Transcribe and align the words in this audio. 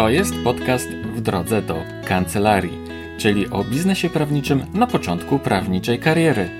To 0.00 0.08
jest 0.08 0.34
podcast 0.44 0.88
w 0.90 1.20
drodze 1.20 1.62
do 1.62 1.82
kancelarii, 2.04 2.78
czyli 3.18 3.50
o 3.50 3.64
biznesie 3.64 4.10
prawniczym 4.10 4.62
na 4.74 4.86
początku 4.86 5.38
prawniczej 5.38 5.98
kariery. 5.98 6.50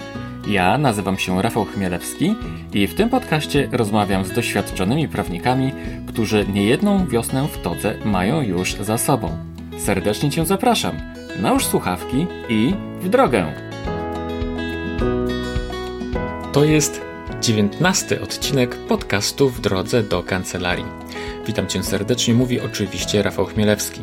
Ja 0.49 0.79
nazywam 0.79 1.19
się 1.19 1.42
Rafał 1.42 1.64
Chmielewski 1.64 2.34
i 2.72 2.87
w 2.87 2.95
tym 2.95 3.08
podcaście 3.08 3.68
rozmawiam 3.72 4.24
z 4.24 4.32
doświadczonymi 4.32 5.08
prawnikami, 5.08 5.72
którzy 6.08 6.46
niejedną 6.53 7.06
wiosnę 7.06 7.48
w 7.48 7.62
todze 7.62 7.95
mają 8.04 8.42
już 8.42 8.74
za 8.74 8.98
sobą. 8.98 9.39
Serdecznie 9.79 10.30
Cię 10.30 10.46
zapraszam. 10.46 10.96
Nałóż 11.43 11.66
słuchawki 11.66 12.27
i 12.48 12.75
w 13.00 13.09
drogę. 13.09 13.52
To 16.52 16.64
jest 16.64 17.00
dziewiętnasty 17.41 18.22
odcinek 18.22 18.77
podcastu 18.77 19.50
w 19.50 19.61
drodze 19.61 20.02
do 20.02 20.22
kancelarii. 20.22 21.09
Witam 21.51 21.67
Cię 21.67 21.82
serdecznie, 21.82 22.35
mówi 22.35 22.61
oczywiście 22.61 23.23
Rafał 23.23 23.46
Chmielewski. 23.46 24.01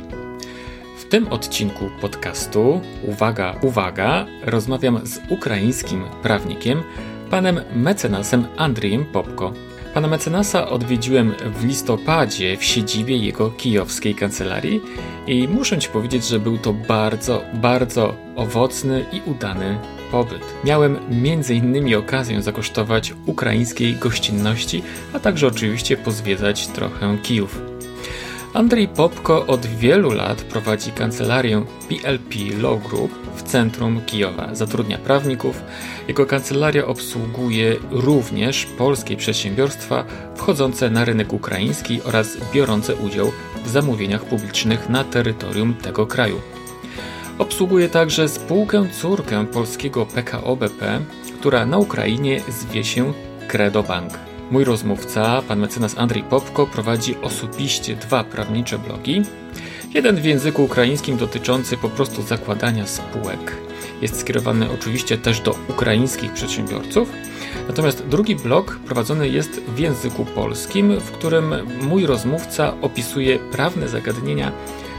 W 1.00 1.05
tym 1.09 1.27
odcinku 1.27 1.90
podcastu, 2.02 2.81
uwaga, 3.04 3.55
uwaga, 3.62 4.26
rozmawiam 4.45 5.08
z 5.08 5.20
ukraińskim 5.30 6.04
prawnikiem, 6.23 6.84
panem 7.30 7.59
mecenasem 7.76 8.48
Andrzejem 8.57 9.05
Popko. 9.05 9.54
Pana 9.94 10.07
mecenasa 10.07 10.70
odwiedziłem 10.70 11.34
w 11.59 11.66
listopadzie 11.66 12.57
w 12.57 12.63
siedzibie 12.63 13.18
jego 13.18 13.49
kijowskiej 13.49 14.16
kancelarii 14.16 14.82
i 15.27 15.48
muszę 15.48 15.77
Ci 15.77 15.90
powiedzieć, 15.90 16.27
że 16.27 16.40
był 16.40 16.58
to 16.58 16.73
bardzo, 16.73 17.44
bardzo 17.54 18.16
owocny 18.35 19.05
i 19.12 19.22
udany 19.30 19.77
pobyt. 20.12 20.41
Miałem 20.63 20.95
m.in. 20.95 21.95
okazję 21.95 22.41
zakosztować 22.41 23.13
ukraińskiej 23.26 23.95
gościnności, 23.95 24.84
a 25.13 25.20
także 25.20 25.48
oczywiście 25.48 25.98
pozwiedzać 25.98 26.68
trochę 26.68 27.18
Kijów. 27.23 27.62
Andrzej 28.54 28.88
Popko 28.88 29.45
od 29.45 29.66
wielu 29.66 30.12
lat 30.12 30.41
prowadzi 30.41 30.91
kancelarię 30.91 31.66
PLP 31.90 32.35
Law 32.62 32.84
Group 32.90 33.12
w 33.35 33.44
centrum 33.44 34.01
Kijowa. 34.05 34.55
Zatrudnia 34.55 34.98
prawników. 34.98 35.62
Jego 36.07 36.26
kancelaria 36.26 36.85
obsługuje 36.85 37.76
również 37.91 38.66
polskie 38.66 39.18
przedsiębiorstwa 39.18 40.05
wchodzące 40.35 40.90
na 40.90 41.05
rynek 41.05 41.34
ukraiński 41.34 42.01
oraz 42.04 42.38
biorące 42.54 42.96
udział 42.96 43.32
w 43.68 43.70
zamówieniach 43.70 44.26
publicznych 44.26 44.90
na 44.90 45.04
terytorium 45.04 45.73
tego 45.73 46.07
kraju. 46.07 46.41
Obsługuje 47.37 47.90
także 47.90 48.29
spółkę 48.29 48.85
córkę 49.01 49.46
polskiego 49.46 50.05
PKO 50.05 50.55
BP, 50.55 50.99
która 51.40 51.65
na 51.65 51.77
Ukrainie 51.77 52.41
zwie 52.49 52.84
się 52.84 53.13
Credo 53.48 53.84
Bank. 53.84 54.13
Mój 54.51 54.63
rozmówca, 54.63 55.41
pan 55.41 55.60
mecenas 55.60 55.98
Andrzej 55.98 56.23
Popko, 56.23 56.68
prowadzi 56.68 57.15
osobiście 57.21 57.95
dwa 57.95 58.23
prawnicze 58.23 58.79
blogi. 58.79 59.21
Jeden 59.93 60.15
w 60.15 60.26
języku 60.26 60.63
ukraińskim 60.63 61.18
dotyczący 61.18 61.77
po 61.77 61.90
prostu 61.90 62.21
zakładania 62.21 62.88
spółek. 62.88 63.57
Jest 64.01 64.19
skierowany 64.19 64.72
oczywiście 64.72 65.17
też 65.17 65.40
do 65.40 65.56
ukraińskich 65.69 66.34
przedsiębiorców. 66.34 67.09
Natomiast 67.67 68.06
drugi 68.07 68.35
blog 68.35 68.79
prowadzony 68.85 69.29
jest 69.29 69.62
w 69.62 69.79
języku 69.79 70.25
polskim, 70.25 71.00
w 71.00 71.12
którym 71.12 71.56
mój 71.81 72.06
rozmówca 72.06 72.73
opisuje 72.81 73.39
prawne 73.39 73.89
zagadnienia 73.89 74.51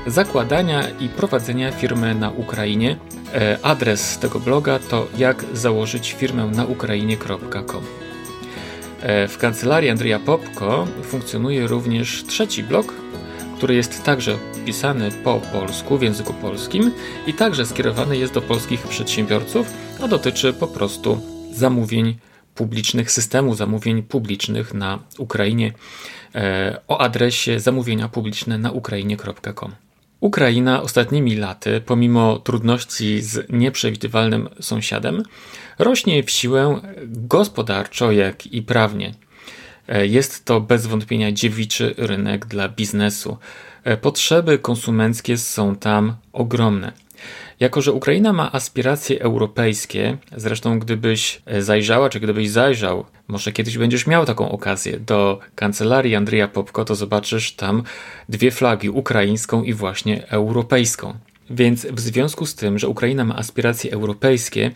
zakładania 0.07 0.89
i 1.01 1.09
prowadzenia 1.09 1.73
firmy 1.73 2.15
na 2.15 2.31
Ukrainie. 2.31 2.97
E, 3.35 3.59
adres 3.63 4.19
tego 4.19 4.41
bloga 4.41 4.79
to 4.79 5.07
jak 5.19 5.45
założyć 5.53 6.13
firmę 6.13 6.47
na 6.47 6.65
Ukrainie.com. 6.65 7.83
E, 9.01 9.29
w 9.29 9.39
kancelarii 9.39 9.91
Andrzeja 9.91 10.19
Popko 10.19 10.87
funkcjonuje 11.03 11.67
również 11.67 12.25
trzeci 12.27 12.63
blog, 12.63 12.95
który 13.59 13.75
jest 13.75 14.05
także 14.05 14.39
pisany 14.67 15.11
po 15.25 15.41
polsku, 15.41 15.99
w 15.99 16.03
języku 16.03 16.35
polskim 16.35 16.93
i 17.27 17.35
także 17.35 17.67
skierowany 17.67 18.17
jest 18.17 18.35
do 18.35 18.43
polskich 18.43 18.83
przedsiębiorców, 18.83 19.75
a 20.03 20.09
dotyczy 20.09 20.53
po 20.53 20.67
prostu 20.67 21.21
zamówień 21.53 22.17
publicznych, 22.55 23.11
systemu 23.11 23.55
zamówień 23.55 24.03
publicznych 24.03 24.75
na 24.75 24.99
Ukrainie 25.19 25.73
e, 26.35 26.81
o 26.89 27.01
adresie 27.01 27.61
zamówienia 27.61 28.09
publiczne 28.09 28.59
na 28.59 28.71
ukrainie.com. 28.71 29.73
Ukraina 30.21 30.83
ostatnimi 30.83 31.37
laty, 31.37 31.81
pomimo 31.81 32.39
trudności 32.39 33.23
z 33.23 33.51
nieprzewidywalnym 33.51 34.49
sąsiadem, 34.61 35.23
rośnie 35.79 36.23
w 36.23 36.31
siłę 36.31 36.81
gospodarczo, 37.07 38.13
jak 38.13 38.47
i 38.47 38.63
prawnie. 38.63 39.15
E, 39.89 40.07
jest 40.07 40.45
to 40.45 40.61
bez 40.61 40.87
wątpienia 40.87 41.33
dziewiczy 41.33 41.95
rynek 41.99 42.47
dla 42.47 42.69
biznesu. 42.69 43.39
E, 43.85 43.97
potrzeby 43.97 44.59
konsumenckie 44.59 45.39
są 45.39 45.77
tam 45.77 46.15
ogromne. 46.33 46.93
Jako, 47.61 47.81
że 47.81 47.93
Ukraina 47.93 48.33
ma 48.33 48.53
aspiracje 48.53 49.23
europejskie, 49.23 50.17
zresztą 50.37 50.79
gdybyś 50.79 51.43
e, 51.47 51.63
zajrzała, 51.63 52.11
czy 52.11 52.21
gdybyś 52.21 52.51
zajrzał, 52.51 53.05
może 53.29 53.53
kiedyś 53.53 53.79
będziesz 53.79 54.07
miał 54.07 54.27
taką 54.27 54.51
okazję, 54.51 55.01
do 55.01 55.41
kancelarii 55.55 56.15
Andrzeja 56.15 56.49
Popko, 56.49 56.85
to 56.85 56.95
zobaczysz 56.95 57.53
tam 57.53 57.83
dwie 58.29 58.51
flagi, 58.51 58.91
ukraińską 58.91 59.63
i 59.63 59.73
właśnie 59.73 60.29
europejską. 60.29 61.15
Więc 61.51 61.87
w 61.87 62.01
związku 62.01 62.47
z 62.47 62.55
tym, 62.55 62.79
że 62.79 62.89
Ukraina 62.89 63.25
ma 63.25 63.37
aspiracje 63.37 63.93
europejskie, 63.93 64.71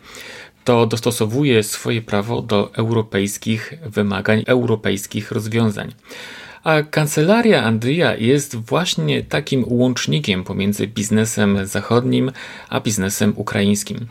to 0.64 0.86
dostosowuje 0.86 1.62
swoje 1.62 2.02
prawo 2.02 2.42
do 2.42 2.74
europejskich 2.74 3.74
wymagań, 3.86 4.42
europejskich 4.46 5.32
rozwiązań. 5.32 5.92
A 6.64 6.82
kancelaria 6.82 7.62
Andrija 7.62 8.16
jest 8.16 8.56
właśnie 8.56 9.22
takim 9.22 9.64
łącznikiem 9.66 10.44
pomiędzy 10.44 10.86
biznesem 10.86 11.66
zachodnim 11.66 12.32
a 12.68 12.80
biznesem 12.80 13.32
ukraińskim. 13.36 14.06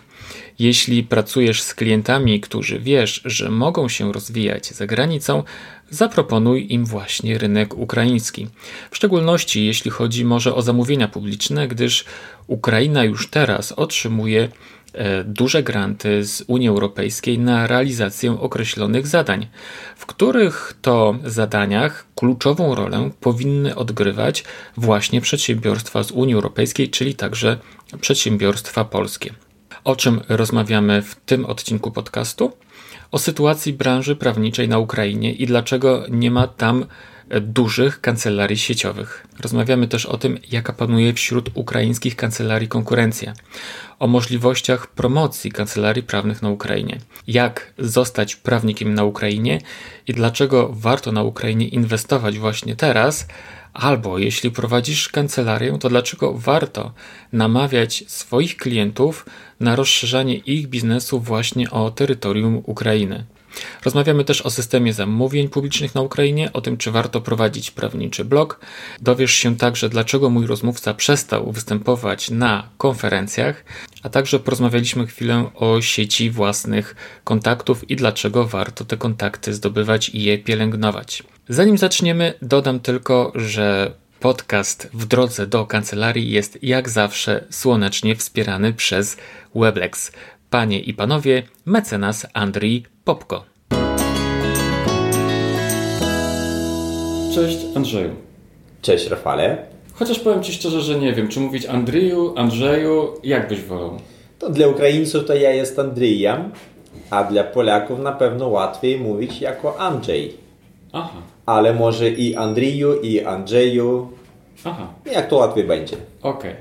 Jeśli 0.60 1.04
pracujesz 1.04 1.62
z 1.62 1.74
klientami, 1.74 2.42
którzy 2.42 2.80
wiesz, 2.80 3.22
że 3.26 3.52
mogą 3.52 3.90
się 3.90 4.14
rozwijać 4.14 4.68
za 4.68 4.88
granicą, 4.88 5.44
zaproponuj 5.90 6.74
im 6.74 6.86
właśnie 6.86 7.38
rynek 7.38 7.78
ukraiński. 7.78 8.48
W 8.92 8.96
szczególności 8.96 9.66
jeśli 9.66 9.92
chodzi 9.92 10.26
może 10.26 10.56
o 10.56 10.62
zamówienia 10.62 11.08
publiczne, 11.08 11.68
gdyż 11.68 12.06
Ukraina 12.48 13.04
już 13.04 13.30
teraz 13.30 13.72
otrzymuje 13.72 14.50
duże 15.26 15.64
granty 15.64 16.26
z 16.26 16.44
Unii 16.48 16.68
Europejskiej 16.68 17.40
na 17.40 17.68
realizację 17.68 18.40
określonych 18.40 19.08
zadań, 19.08 19.48
w 19.96 20.06
których 20.06 20.74
to 20.82 21.16
zadaniach 21.26 22.08
kluczową 22.16 22.76
rolę 22.76 23.10
powinny 23.20 23.76
odgrywać 23.76 24.44
właśnie 24.78 25.22
przedsiębiorstwa 25.22 26.04
z 26.04 26.12
Unii 26.12 26.36
Europejskiej, 26.36 26.90
czyli 26.90 27.16
także 27.16 27.58
przedsiębiorstwa 28.02 28.86
polskie. 28.86 29.34
O 29.84 29.96
czym 29.96 30.22
rozmawiamy 30.30 31.02
w 31.02 31.16
tym 31.16 31.46
odcinku 31.46 31.92
podcastu? 31.92 32.52
O 33.12 33.20
sytuacji 33.20 33.74
branży 33.74 34.16
prawniczej 34.16 34.70
na 34.70 34.78
Ukrainie 34.78 35.34
i 35.34 35.46
dlaczego 35.46 36.06
nie 36.10 36.32
ma 36.32 36.48
tam 36.48 36.86
dużych 37.40 38.02
kancelarii 38.02 38.58
sieciowych. 38.58 39.28
Rozmawiamy 39.40 39.88
też 39.88 40.06
o 40.06 40.18
tym, 40.18 40.40
jaka 40.52 40.74
panuje 40.74 41.14
wśród 41.14 41.50
ukraińskich 41.54 42.16
kancelarii 42.16 42.68
konkurencja, 42.68 43.34
o 44.00 44.08
możliwościach 44.08 44.88
promocji 44.88 45.52
kancelarii 45.52 46.04
prawnych 46.04 46.42
na 46.42 46.50
Ukrainie, 46.50 47.00
jak 47.28 47.74
zostać 47.78 48.36
prawnikiem 48.36 48.94
na 48.94 49.04
Ukrainie 49.04 49.62
i 50.08 50.14
dlaczego 50.14 50.70
warto 50.74 51.12
na 51.12 51.24
Ukrainie 51.24 51.68
inwestować 51.68 52.40
właśnie 52.40 52.76
teraz, 52.76 53.28
albo 53.74 54.18
jeśli 54.18 54.52
prowadzisz 54.52 55.10
kancelarię, 55.10 55.78
to 55.80 55.90
dlaczego 55.90 56.34
warto 56.34 56.94
namawiać 57.34 58.04
swoich 58.08 58.58
klientów 58.58 59.26
na 59.60 59.76
rozszerzanie 59.76 60.36
ich 60.36 60.68
biznesu 60.68 61.20
właśnie 61.20 61.72
o 61.72 61.92
terytorium 61.92 62.62
Ukrainy. 62.66 63.26
Rozmawiamy 63.86 64.26
też 64.26 64.42
o 64.42 64.50
systemie 64.50 64.94
zamówień 64.94 65.50
publicznych 65.50 65.96
na 65.96 66.02
Ukrainie, 66.02 66.54
o 66.54 66.62
tym, 66.62 66.78
czy 66.78 66.92
warto 66.92 67.22
prowadzić 67.22 67.72
prawniczy 67.72 68.26
blog. 68.26 68.60
Dowiesz 69.02 69.32
się 69.32 69.58
także, 69.58 69.90
dlaczego 69.90 70.30
mój 70.30 70.48
rozmówca 70.48 70.94
przestał 70.94 71.52
występować 71.52 72.30
na 72.30 72.70
konferencjach, 72.78 73.66
a 74.04 74.10
także 74.10 74.40
porozmawialiśmy 74.40 75.08
chwilę 75.08 75.50
o 75.56 75.82
sieci 75.82 76.30
własnych 76.30 76.96
kontaktów 77.24 77.90
i 77.90 77.96
dlaczego 77.96 78.46
warto 78.48 78.86
te 78.86 78.98
kontakty 78.98 79.54
zdobywać 79.54 80.10
i 80.10 80.24
je 80.24 80.38
pielęgnować. 80.38 81.24
Zanim 81.50 81.78
zaczniemy, 81.78 82.34
dodam 82.42 82.80
tylko, 82.80 83.32
że 83.36 83.92
podcast 84.20 84.90
w 84.94 85.06
drodze 85.06 85.48
do 85.48 85.66
kancelarii 85.66 86.32
jest 86.32 86.64
jak 86.64 86.90
zawsze 86.90 87.46
słonecznie 87.50 88.16
wspierany 88.16 88.74
przez 88.74 89.18
Weblex. 89.56 90.12
Panie 90.52 90.80
i 90.80 90.94
panowie, 90.94 91.44
mecenas 91.66 92.28
Andrii 92.34 92.84
Popko. 93.04 93.44
Cześć 97.36 97.58
Andrzeju. 97.76 98.10
Cześć 98.82 99.08
Rafale. 99.10 99.58
Chociaż 99.94 100.20
powiem 100.20 100.44
Ci 100.44 100.54
szczerze, 100.54 100.82
że 100.82 101.00
nie 101.00 101.14
wiem, 101.14 101.28
czy 101.28 101.40
mówić 101.40 101.66
Andrzeju, 101.66 102.34
Andrzeju, 102.38 103.14
jak 103.24 103.48
byś 103.48 103.62
wolał? 103.62 104.00
To 104.40 104.50
dla 104.50 104.68
Ukraińców 104.68 105.26
to 105.26 105.36
ja 105.36 105.52
jest 105.52 105.80
Andrzejem, 105.80 106.52
a 107.10 107.24
dla 107.24 107.44
Polaków 107.44 108.00
na 108.00 108.12
pewno 108.12 108.48
łatwiej 108.48 109.00
mówić 109.00 109.42
jako 109.42 109.80
Andrzej. 109.80 110.38
Aha. 110.94 111.22
Ale 111.46 111.74
może 111.74 112.10
i 112.10 112.36
Andrzeju, 112.36 113.02
i 113.02 113.22
Andrzeju, 113.24 114.12
Aha, 114.66 114.88
Jak 115.12 115.28
to 115.30 115.36
łatwiej 115.36 115.64
będzie. 115.64 115.96
okej. 116.24 116.56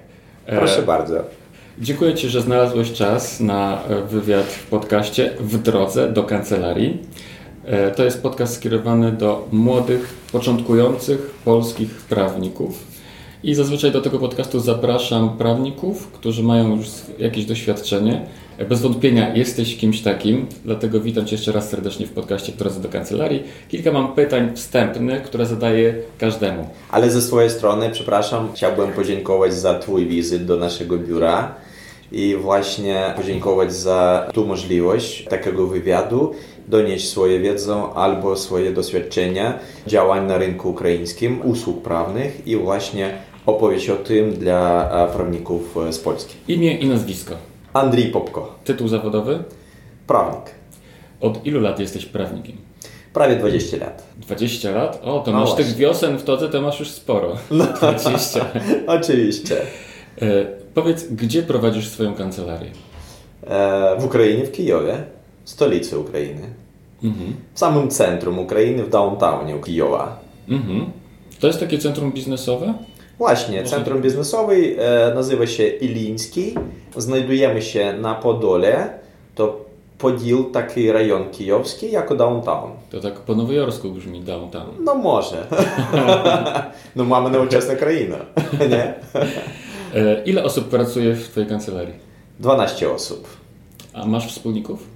E, 0.46 0.58
Proszę 0.58 0.82
bardzo. 0.82 1.39
Dziękuję 1.82 2.14
Ci, 2.14 2.28
że 2.28 2.40
znalazłeś 2.42 2.92
czas 2.92 3.40
na 3.40 3.82
e, 3.84 4.02
wywiad 4.02 4.46
w 4.46 4.66
podcaście 4.66 5.30
W 5.40 5.58
drodze 5.62 6.12
do 6.12 6.22
kancelarii. 6.22 6.98
E, 7.64 7.90
To 7.90 8.04
jest 8.04 8.22
podcast 8.22 8.54
skierowany 8.54 9.12
do 9.12 9.48
młodych, 9.52 10.14
początkujących 10.32 11.30
polskich 11.44 11.88
prawników. 11.90 12.84
I 13.42 13.54
zazwyczaj 13.54 13.92
do 13.92 14.00
tego 14.00 14.18
podcastu 14.18 14.60
zapraszam 14.60 15.38
prawników, 15.38 16.08
którzy 16.08 16.42
mają 16.42 16.76
już 16.76 16.86
jakieś 17.18 17.44
doświadczenie. 17.44 18.26
E, 18.58 18.64
Bez 18.64 18.80
wątpienia 18.82 19.34
jesteś 19.34 19.76
kimś 19.76 20.00
takim, 20.02 20.46
dlatego 20.64 21.00
witam 21.00 21.26
Cię 21.26 21.36
jeszcze 21.36 21.52
raz 21.52 21.68
serdecznie 21.70 22.06
w 22.06 22.10
podcaście 22.12 22.52
drodze 22.52 22.80
do 22.80 22.88
kancelarii. 22.88 23.42
Kilka 23.68 23.92
mam 23.92 24.14
pytań 24.14 24.50
wstępnych, 24.56 25.22
które 25.22 25.46
zadaję 25.46 25.94
każdemu. 26.18 26.68
Ale 26.90 27.10
ze 27.10 27.22
swojej 27.22 27.50
strony, 27.50 27.90
przepraszam, 27.92 28.48
chciałbym 28.54 28.92
podziękować 28.92 29.54
za 29.54 29.78
Twój 29.78 30.06
wizyt 30.06 30.44
do 30.46 30.56
naszego 30.56 30.98
biura 30.98 31.54
i 32.12 32.36
właśnie 32.36 33.14
podziękować 33.16 33.72
za 33.74 34.28
tą 34.34 34.44
możliwość 34.46 35.24
takiego 35.24 35.66
wywiadu, 35.66 36.34
donieść 36.68 37.08
swoją 37.08 37.42
wiedzę 37.42 37.82
albo 37.94 38.36
swoje 38.36 38.72
doświadczenia 38.72 39.58
działań 39.86 40.26
na 40.26 40.38
rynku 40.38 40.70
ukraińskim, 40.70 41.40
usług 41.44 41.82
prawnych 41.82 42.46
i 42.46 42.56
właśnie 42.56 43.10
opowiedzieć 43.46 43.90
o 43.90 43.96
tym 43.96 44.32
dla 44.32 44.90
e, 45.08 45.12
prawników 45.16 45.76
z 45.90 45.98
Polski. 45.98 46.34
Imię 46.48 46.74
i 46.78 46.86
nazwisko. 46.88 47.34
Andrzej 47.72 48.04
Popko, 48.10 48.54
Tytuł 48.64 48.88
zawodowy? 48.88 49.44
prawnik. 50.06 50.42
Od 51.20 51.46
ilu 51.46 51.60
lat 51.60 51.80
jesteś 51.80 52.06
prawnikiem? 52.06 52.56
Prawie 53.12 53.36
20 53.36 53.76
lat. 53.76 54.02
20 54.16 54.70
lat? 54.70 55.00
O, 55.04 55.20
to 55.20 55.30
No 55.32 55.38
masz 55.40 55.48
właśnie. 55.48 55.64
tych 55.64 55.74
wiosen 55.76 56.18
w 56.18 56.22
todze, 56.22 56.48
to 56.48 56.60
masz 56.62 56.80
już 56.80 56.90
sporo. 56.90 57.36
20. 57.50 58.46
Oczywiście. 58.86 59.56
E, 60.22 60.46
powiedz, 60.74 61.04
gdzie 61.04 61.42
prowadzisz 61.42 61.88
swoją 61.88 62.14
kancelarię? 62.14 62.70
E, 63.46 63.96
w 63.98 64.04
Ukrainie, 64.04 64.44
w 64.44 64.52
Kijowie, 64.52 65.02
stolicy 65.44 65.98
Ukrainy. 65.98 66.46
Mhm. 67.04 67.34
W 67.54 67.58
samym 67.58 67.90
centrum 67.90 68.38
Ukrainy, 68.38 68.84
w 68.84 68.90
downtownie 68.90 69.54
Kijowa. 69.64 70.20
Mhm. 70.48 70.86
To 71.40 71.46
jest 71.46 71.60
takie 71.60 71.78
centrum 71.78 72.12
biznesowe? 72.12 72.74
Właśnie, 73.18 73.64
centrum 73.64 74.02
biznesowe 74.02 74.54
e, 74.54 75.14
nazywa 75.14 75.46
się 75.46 75.66
Iliński. 75.66 76.54
Znajdujemy 76.96 77.62
się 77.62 77.92
na 77.92 78.14
Podole. 78.14 78.98
To 79.34 79.70
Podil, 80.00 80.44
taki 80.52 80.92
rejon 80.92 81.30
kijowski, 81.30 81.90
jako 81.90 82.16
downtown. 82.16 82.70
To 82.90 83.00
tak 83.00 83.14
po 83.14 83.34
nowojorsku 83.34 83.90
brzmi 83.90 84.20
downtown. 84.20 84.70
No 84.84 84.94
może. 84.94 85.46
no 86.96 87.04
mamy 87.04 87.30
nowoczesną 87.30 87.76
krainę, 87.76 88.16
nie? 88.70 88.94
E, 89.94 90.22
ile 90.24 90.44
osób 90.44 90.68
pracuje 90.68 91.14
w 91.14 91.28
Twojej 91.28 91.48
kancelarii? 91.48 91.94
12 92.40 92.90
osób. 92.90 93.28
A 93.92 94.06
masz 94.06 94.28
wspólników? 94.28 94.86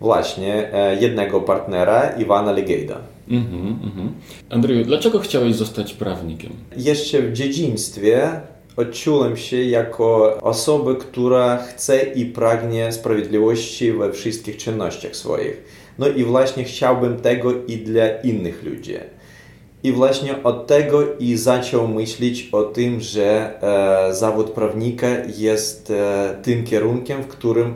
Właśnie, 0.00 0.74
e, 0.74 1.00
jednego 1.00 1.40
partnera, 1.40 2.10
Iwana 2.18 2.52
Legejda. 2.52 2.98
Mhm, 3.28 3.78
mhm. 3.84 4.12
Andrzeju, 4.50 4.84
dlaczego 4.84 5.18
chciałeś 5.18 5.54
zostać 5.54 5.94
prawnikiem? 5.94 6.52
Jeszcze 6.76 7.22
w 7.22 7.32
dzieciństwie 7.32 8.40
odczułem 8.76 9.36
się 9.36 9.62
jako 9.62 10.38
osoba, 10.42 10.94
która 10.94 11.56
chce 11.56 12.02
i 12.02 12.26
pragnie 12.26 12.92
sprawiedliwości 12.92 13.92
we 13.92 14.12
wszystkich 14.12 14.56
czynnościach 14.56 15.16
swoich. 15.16 15.62
No 15.98 16.08
i 16.08 16.24
właśnie 16.24 16.64
chciałbym 16.64 17.20
tego 17.20 17.52
i 17.66 17.76
dla 17.76 18.08
innych 18.22 18.62
ludzi. 18.62 18.94
I 19.82 19.92
właśnie 19.92 20.42
od 20.42 20.66
tego 20.66 21.02
i 21.18 21.36
zaczął 21.36 21.88
myśleć 21.88 22.48
o 22.52 22.62
tym, 22.62 23.00
że 23.00 23.52
e, 23.62 24.14
zawód 24.14 24.50
prawnika 24.50 25.06
jest 25.38 25.90
e, 25.90 26.34
tym 26.42 26.64
kierunkiem, 26.64 27.22
w 27.22 27.26
którym 27.26 27.74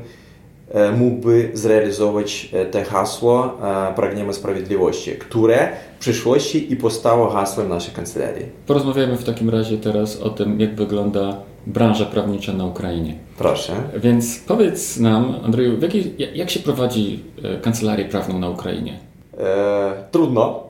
e, 0.71 0.93
mógłby 0.93 1.51
zrealizować 1.55 2.49
e, 2.53 2.67
te 2.67 2.85
hasło 2.85 3.59
e, 3.63 3.95
Pragniemy 3.95 4.35
Sprawiedliwości, 4.35 5.11
które 5.13 5.69
w 5.97 6.01
przyszłości 6.01 6.73
i 6.73 6.77
postało 6.77 7.31
hasłem 7.31 7.69
naszej 7.69 7.95
kancelarii. 7.95 8.47
Porozmawiajmy 8.67 9.17
w 9.17 9.25
takim 9.25 9.51
razie 9.51 9.79
teraz 9.79 10.21
o 10.21 10.31
tym, 10.31 10.61
jak 10.61 10.75
wygląda 10.75 11.37
branża 11.67 12.05
prawnicza 12.05 12.53
na 12.53 12.65
Ukrainie. 12.65 13.15
Proszę. 13.39 13.73
Więc 13.97 14.39
powiedz 14.39 14.97
nam, 14.97 15.35
Andrzeju, 15.45 15.79
jak 16.35 16.51
się 16.51 16.61
prowadzi 16.61 17.21
e, 17.43 17.61
kancelarię 17.61 18.05
prawną 18.05 18.39
na 18.39 18.49
Ukrainie? 18.49 19.14
E, 19.39 20.05
trudno, 20.11 20.65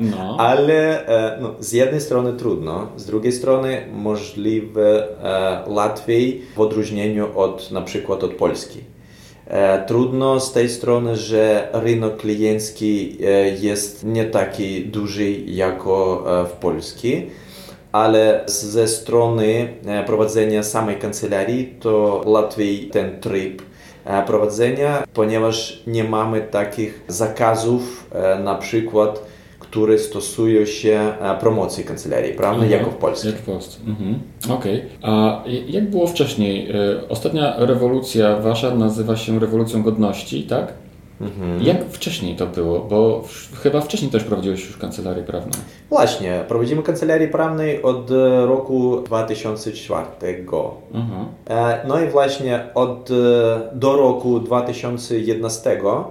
No. 0.00 0.36
ale 0.50 1.06
e, 1.06 1.38
no, 1.40 1.54
z 1.60 1.72
jednej 1.72 2.00
strony 2.00 2.32
trudno, 2.32 2.86
z 2.96 3.04
drugiej 3.06 3.32
strony 3.32 3.86
możliwe 3.92 5.08
e, 5.22 5.70
łatwiej 5.70 6.42
w 6.56 6.60
odróżnieniu 6.60 7.38
od 7.38 7.70
na 7.70 7.80
przykład 7.80 8.24
od 8.24 8.34
Polski. 8.34 8.80
E, 9.46 9.84
Trudno 9.86 10.40
z 10.40 10.52
tej 10.52 10.68
strony, 10.68 11.16
że 11.16 11.68
rynek 11.72 12.16
kliencki 12.16 13.18
e, 13.24 13.48
jest 13.48 14.04
nie 14.04 14.24
taki 14.24 14.84
duży 14.86 15.30
jak 15.32 15.80
e, 15.80 15.84
w 16.46 16.52
Polsce, 16.60 17.08
ale 17.92 18.44
ze 18.46 18.88
strony 18.88 19.68
prowadzenia 20.06 20.62
samej 20.62 20.96
kancelarii 20.96 21.74
to 21.80 22.22
łatwiej 22.26 22.88
ten 22.88 23.20
tryb 23.20 23.62
prowadzenia, 24.26 25.02
ponieważ 25.14 25.82
nie 25.86 26.04
mamy 26.04 26.40
takich 26.40 27.04
zakazów, 27.08 28.10
e, 28.12 28.38
na 28.38 28.54
przykład, 28.54 29.22
które 29.58 29.98
stosują 29.98 30.64
się 30.66 31.12
e, 31.20 31.36
promocji 31.40 31.84
kancelarii, 31.84 32.32
prawda, 32.34 32.62
Mhm. 32.64 32.80
jako 32.80 32.90
w 32.90 32.94
Polsce. 32.96 33.26
Jak 33.28 33.36
w 33.36 33.42
Polsce. 33.42 33.78
Mhm. 33.86 34.18
Okej. 34.58 34.82
A 35.02 35.42
j- 35.46 35.70
jak 35.70 35.90
było 35.90 36.06
wcześniej? 36.06 36.70
E, 36.70 37.08
Ostatnia 37.08 37.54
rewolucja 37.58 38.36
wasza 38.36 38.74
nazywa 38.74 39.16
się 39.16 39.38
rewolucją 39.40 39.82
godności, 39.82 40.42
tak? 40.42 40.72
Mhm. 41.20 41.62
Jak 41.62 41.84
wcześniej 41.90 42.36
to 42.36 42.46
było? 42.46 42.80
Bo 42.80 43.24
chyba 43.62 43.80
wcześniej 43.80 44.10
też 44.10 44.24
prowadziłeś 44.24 44.66
już 44.66 44.76
kancelarię 44.76 45.22
prawną. 45.22 45.52
Właśnie, 45.88 46.44
prowadzimy 46.48 46.82
kancelarię 46.82 47.28
prawnej 47.28 47.82
od 47.82 48.10
e, 48.10 48.46
roku 48.46 49.00
2004. 49.00 50.06
Aha. 50.94 51.24
E, 51.50 51.86
No 51.88 52.00
i 52.00 52.06
właśnie 52.06 52.64
od, 52.74 53.10
e, 53.10 53.14
do 53.72 53.96
roku 53.96 54.40
2011 54.40 55.70
e, 55.70 56.04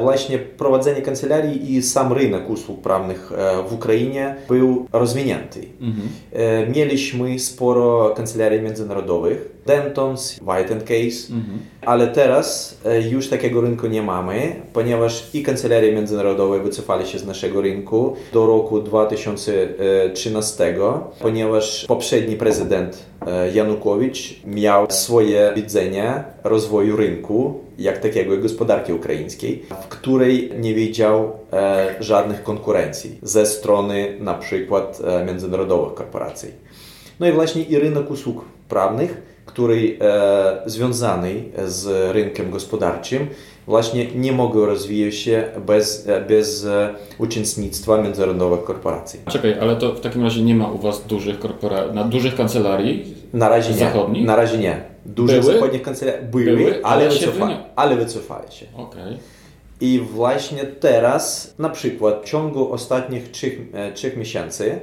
właśnie 0.00 0.38
prowadzenie 0.38 1.02
kancelarii 1.02 1.74
i 1.76 1.82
sam 1.82 2.12
rynek 2.12 2.50
usług 2.50 2.80
prawnych 2.80 3.32
e, 3.32 3.62
w 3.68 3.72
Ukrainie 3.72 4.36
był 4.48 4.86
rozwinięty. 4.92 5.60
Mhm. 5.80 6.08
E, 6.32 6.66
Mieliśmy 6.66 7.38
sporo 7.38 8.10
kancelarii 8.16 8.60
międzynarodowych, 8.60 9.48
Dentons, 9.66 10.38
White 10.42 10.76
Case, 10.80 11.32
Mhm. 11.32 11.58
ale 11.86 12.06
teraz 12.06 12.78
e, 12.84 13.00
już 13.08 13.28
takiego 13.28 13.60
rynku 13.60 13.86
nie 13.86 14.02
mamy, 14.02 14.56
ponieważ 14.72 15.30
i 15.34 15.42
kancelarie 15.42 15.92
międzynarodowe 15.92 16.58
wycofali 16.60 17.06
się 17.06 17.18
z 17.18 17.26
naszego 17.26 17.60
rynku 17.60 18.16
do 18.32 18.46
roku 18.46 18.80
2013, 18.80 20.74
ponieważ 21.20 21.84
poprzedni 21.88 22.36
prezydent 22.36 22.98
e, 23.26 23.52
Janukowicz 23.52 24.40
miał 24.46 24.86
swoje 24.90 25.52
widzenie 25.56 26.24
rozwoju 26.44 26.96
rynku, 26.96 27.60
jak 27.78 27.98
takiego 27.98 28.36
gospodarki 28.36 28.92
ukraińskiej, 28.92 29.62
w 29.82 29.88
której 29.88 30.52
nie 30.58 30.74
widział 30.74 31.32
e, 31.52 31.94
żadnych 32.00 32.42
konkurencji 32.42 33.18
ze 33.22 33.46
strony 33.46 34.16
na 34.20 34.34
przykład 34.34 35.00
e, 35.04 35.24
międzynarodowych 35.24 35.94
korporacji. 35.94 36.48
No 37.20 37.28
i 37.28 37.32
właśnie 37.32 37.62
i 37.62 37.78
rynek 37.78 38.10
usług 38.10 38.44
prawnych, 38.68 39.22
który 39.46 39.98
e, 40.00 40.62
związany 40.66 41.44
z 41.66 42.12
rynkiem 42.14 42.50
gospodarczym, 42.50 43.26
właśnie 43.68 44.06
nie 44.14 44.32
mogą 44.32 44.66
rozwijać 44.66 45.14
się 45.14 45.44
bez, 45.66 46.08
e, 46.08 46.20
bez 46.20 46.64
e, 46.64 46.94
uczestnictwa 47.18 48.02
międzynarodowych 48.02 48.64
korporacji. 48.64 49.20
Czekaj, 49.30 49.56
ale 49.60 49.76
to 49.76 49.94
w 49.94 50.00
takim 50.00 50.22
razie 50.22 50.42
nie 50.42 50.54
ma 50.54 50.70
u 50.70 50.78
was 50.78 51.06
dużych 51.06 51.38
korpora... 51.38 51.92
na 51.92 52.04
dużych 52.04 52.34
kancelarii? 52.34 53.14
Na 53.32 53.48
razie 53.48 53.70
nie. 53.70 53.78
Zachodnich? 53.78 54.26
Na 54.26 54.36
razie 54.36 54.58
nie. 54.58 54.80
Dużych 55.06 55.40
Były? 55.40 55.52
zachodnich 55.52 55.82
kancelarii 55.82 56.26
były, 56.26 56.44
Były, 56.44 56.84
ale 56.84 57.08
ale, 57.08 57.10
wyni- 57.10 57.56
ale 57.76 57.96
wycofali 57.96 58.52
się. 58.52 58.66
Okej. 58.76 59.16
I 59.80 59.98
właśnie 60.12 60.64
teraz, 60.64 61.54
na 61.58 61.68
przykład 61.68 62.22
w 62.22 62.28
ciągu 62.28 62.72
ostatnich 62.72 63.30
trzech, 63.30 63.58
e, 63.72 63.92
trzech 63.92 64.16
miesięcy 64.16 64.78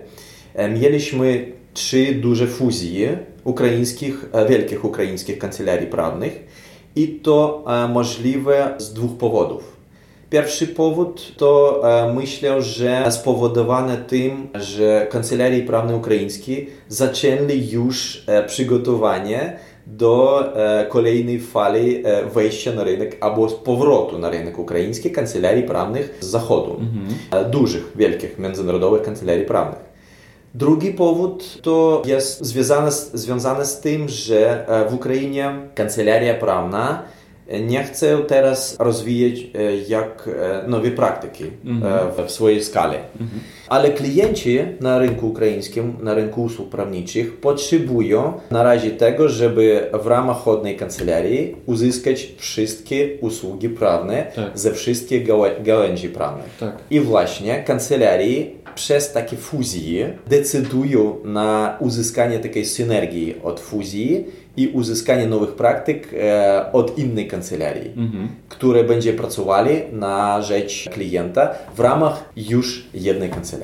mieliśmy 0.80 1.52
trzy 1.74 2.14
duże 2.14 2.48
fuzje 2.48 3.18
ukraińskich, 3.44 4.26
wielkich 4.50 4.86
ukraińskich 4.86 5.38
kancelarii 5.40 5.88
prawnych 5.88 6.46
i 6.96 7.08
to 7.08 7.64
e, 7.68 7.88
możliwe 7.88 8.76
z 8.78 8.94
dwóch 8.94 9.18
powodów. 9.18 9.76
Pierwszy 10.30 10.68
powód 10.68 11.32
to 11.38 11.82
e, 11.84 12.14
myślę, 12.14 12.62
że 12.62 13.12
spowodowane 13.12 13.98
tym, 13.98 14.48
że 14.54 15.08
kancelarii 15.12 15.64
prawne 15.64 15.96
ukraińskie 15.96 16.66
zaczęli 16.88 17.70
już 17.70 18.24
e, 18.28 18.44
przygotowanie 18.44 19.60
do 19.88 20.44
kolejnej 20.90 21.40
fali 21.40 22.04
wejścia 22.34 22.72
na 22.74 22.84
rynek 22.84 23.18
albo 23.22 23.48
powrotu 23.48 24.20
na 24.20 24.30
rynek 24.30 24.60
ukraiński 24.60 25.12
kancelarii 25.12 25.64
prawnych 25.64 26.18
z 26.20 26.26
zachodu, 26.26 26.80
e, 27.32 27.46
dużych, 27.46 27.92
wielkich, 27.96 28.40
międzynarodowych 28.40 29.02
kancelarii 29.02 29.46
prawnych. 29.46 29.85
Drugi 30.56 30.92
powód 30.92 31.62
to 31.62 32.02
jest 32.06 32.46
związany 32.46 32.92
z, 32.92 33.12
związany 33.14 33.66
z 33.66 33.80
tym, 33.80 34.10
że 34.10 34.66
w 34.90 34.94
Ukrainie 34.94 35.52
kancelaria 35.76 36.34
prawna 36.34 37.04
nie 37.62 37.84
chce 37.84 38.18
teraz 38.18 38.76
rozwijać 38.80 39.34
jak 39.88 40.30
nowe 40.68 40.92
praktyki 40.92 41.44
w 42.28 42.32
swojej 42.32 42.64
skali. 42.64 42.98
Ale 43.70 43.90
klienci 43.90 44.60
na 44.80 45.00
rynku 45.00 45.28
ukraińskim, 45.28 45.94
na 46.02 46.14
rynku 46.14 46.44
usług 46.44 46.70
prawniczych 46.70 47.38
potrzebują 47.38 48.34
na 48.52 48.64
razie 48.64 48.92
tego, 48.92 49.30
żeby 49.30 49.90
w 50.04 50.08
ramach 50.08 50.38
jednej 50.48 50.76
kancelarii 50.78 51.56
uzyskać 51.66 52.28
wszystkie 52.38 53.10
usługi 53.22 53.70
prawne 53.70 54.26
Tak. 54.36 54.52
ze 54.60 54.72
wszystkich 54.72 55.28
gałę- 55.28 55.64
gałęzi 55.64 56.10
prawnych. 56.10 56.58
Tak. 56.60 56.78
I 56.90 57.00
właśnie 57.00 57.64
kancelarii 57.64 58.56
przez 58.76 59.12
takie 59.12 59.38
fuzje 59.38 60.18
decydują 60.28 61.16
na 61.24 61.78
uzyskanie 61.80 62.40
takiej 62.40 62.66
synergii 62.66 63.36
od 63.44 63.60
fuzji 63.60 64.26
i 64.58 64.68
uzyskanie 64.68 65.28
nowych 65.28 65.52
praktyk 65.52 66.14
e, 66.14 66.66
od 66.74 66.98
innej 66.98 67.28
kancelarii, 67.28 67.92
które 68.50 68.84
będzie 68.84 69.14
pracowali 69.14 69.72
na 69.92 70.42
rzecz 70.42 70.90
klienta 70.94 71.50
w 71.76 71.80
ramach 71.80 72.30
już 72.38 72.86
jednej 72.94 73.30
kancelarii. 73.30 73.55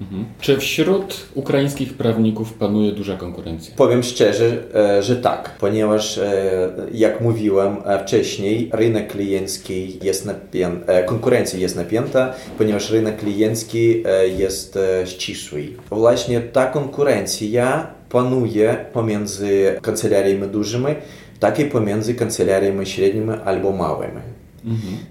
Mhm. 0.00 0.24
Czy 0.40 0.56
wśród 0.56 1.26
ukraińskich 1.34 1.94
prawników 1.94 2.52
panuje 2.52 2.92
duża 2.92 3.16
konkurencja? 3.16 3.74
Powiem 3.76 4.02
szczerze, 4.02 4.56
e, 4.74 5.02
że 5.02 5.16
tak, 5.16 5.56
ponieważ 5.60 6.18
e, 6.18 6.70
jak 6.92 7.20
mówiłem 7.20 7.76
e, 7.84 8.04
wcześniej, 8.04 8.70
rynek 8.72 9.12
kliencki 9.12 9.98
jest 10.02 10.26
napięty, 10.26 10.92
konkurencja 11.06 11.58
jest 11.58 11.76
napięta, 11.76 12.34
ponieważ 12.58 12.90
rynek 12.90 13.16
kliencki 13.16 14.02
jest 14.38 14.78
ścisły. 15.04 15.68
Właśnie 15.90 16.40
ta 16.40 16.66
konkurencja 16.66 17.86
panuje 18.10 18.76
pomiędzy 18.92 19.78
kancelariami 19.82 20.48
dużymi, 20.48 20.94
tak 21.40 21.58
i 21.58 21.64
pomiędzy 21.64 22.14
kancelariami 22.14 22.86
średnimi 22.86 23.32
albo 23.44 23.72
małymi. 23.72 24.37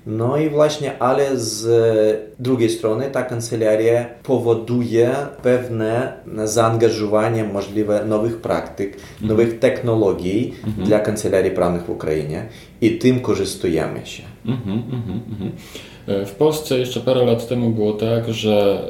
No 0.06 0.38
i 0.38 0.50
właśnie, 0.50 1.00
ale 1.00 1.38
z 1.38 1.68
drugiej 2.40 2.70
strony 2.70 3.10
ta 3.12 3.24
kancelaria 3.24 4.06
powoduje 4.24 5.16
pewne 5.44 6.14
zaangażowanie 6.44 7.44
możliwe 7.44 8.06
nowych 8.06 8.38
praktyk, 8.38 8.98
nowych 9.22 9.60
technologii 9.60 10.54
dla 10.78 11.00
kancelarii 11.00 11.52
prawnych 11.52 11.84
w 11.84 11.90
Ukrainie 11.90 12.46
i 12.82 12.98
tym 12.98 13.20
korzystujemy 13.20 14.06
się. 14.06 14.24
Mhm, 14.46 14.84
mhm, 14.92 15.20
mhm. 15.32 15.52
E, 16.08 16.26
W 16.26 16.36
Polsce 16.36 16.80
jeszcze 16.80 17.00
parę 17.00 17.26
lat 17.26 17.48
temu 17.48 17.70
było 17.70 17.94
tak, 17.94 18.34
że 18.34 18.84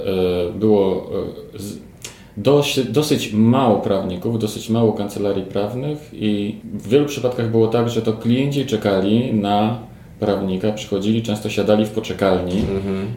e, 0.49 0.59
było 0.59 1.09
e, 1.57 1.87
dosyć 2.89 3.33
mało 3.33 3.79
prawników, 3.79 4.39
dosyć 4.39 4.69
mało 4.69 4.93
kancelarii 4.93 5.43
prawnych 5.43 6.09
i 6.13 6.55
w 6.73 6.87
wielu 6.87 7.05
przypadkach 7.05 7.51
było 7.51 7.67
tak, 7.67 7.89
że 7.89 8.01
to 8.01 8.13
klienci 8.13 8.65
czekali 8.65 9.33
na 9.33 9.86
prawnika, 10.19 10.71
przychodzili, 10.71 11.23
często 11.23 11.49
siadali 11.49 11.85
w 11.85 11.89
poczekalni 11.89 12.65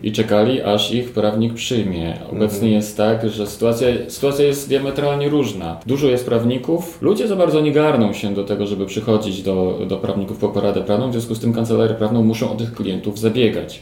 i 0.02 0.12
czekali, 0.12 0.62
aż 0.62 0.92
ich 0.92 1.10
prawnik 1.10 1.54
przyjmie. 1.54 2.18
Obecnie 2.32 2.70
jest 2.70 2.96
tak, 2.96 3.30
że 3.30 3.46
sytuacja, 3.46 3.88
sytuacja 4.08 4.44
jest 4.44 4.68
diametralnie 4.68 5.28
różna. 5.28 5.80
Dużo 5.86 6.06
jest 6.08 6.26
prawników, 6.26 6.98
ludzie 7.02 7.28
za 7.28 7.36
bardzo 7.36 7.60
nie 7.60 7.72
garną 7.72 8.12
się 8.12 8.34
do 8.34 8.44
tego, 8.44 8.66
żeby 8.66 8.86
przychodzić 8.86 9.42
do, 9.42 9.78
do 9.88 9.96
prawników 9.96 10.38
po 10.38 10.48
poradę 10.48 10.80
prawną, 10.82 11.08
w 11.10 11.12
związku 11.12 11.34
z 11.34 11.40
tym 11.40 11.52
kancelarię 11.52 11.94
prawną 11.94 12.22
muszą 12.22 12.52
o 12.52 12.54
tych 12.54 12.72
klientów 12.72 13.18
zabiegać. 13.18 13.80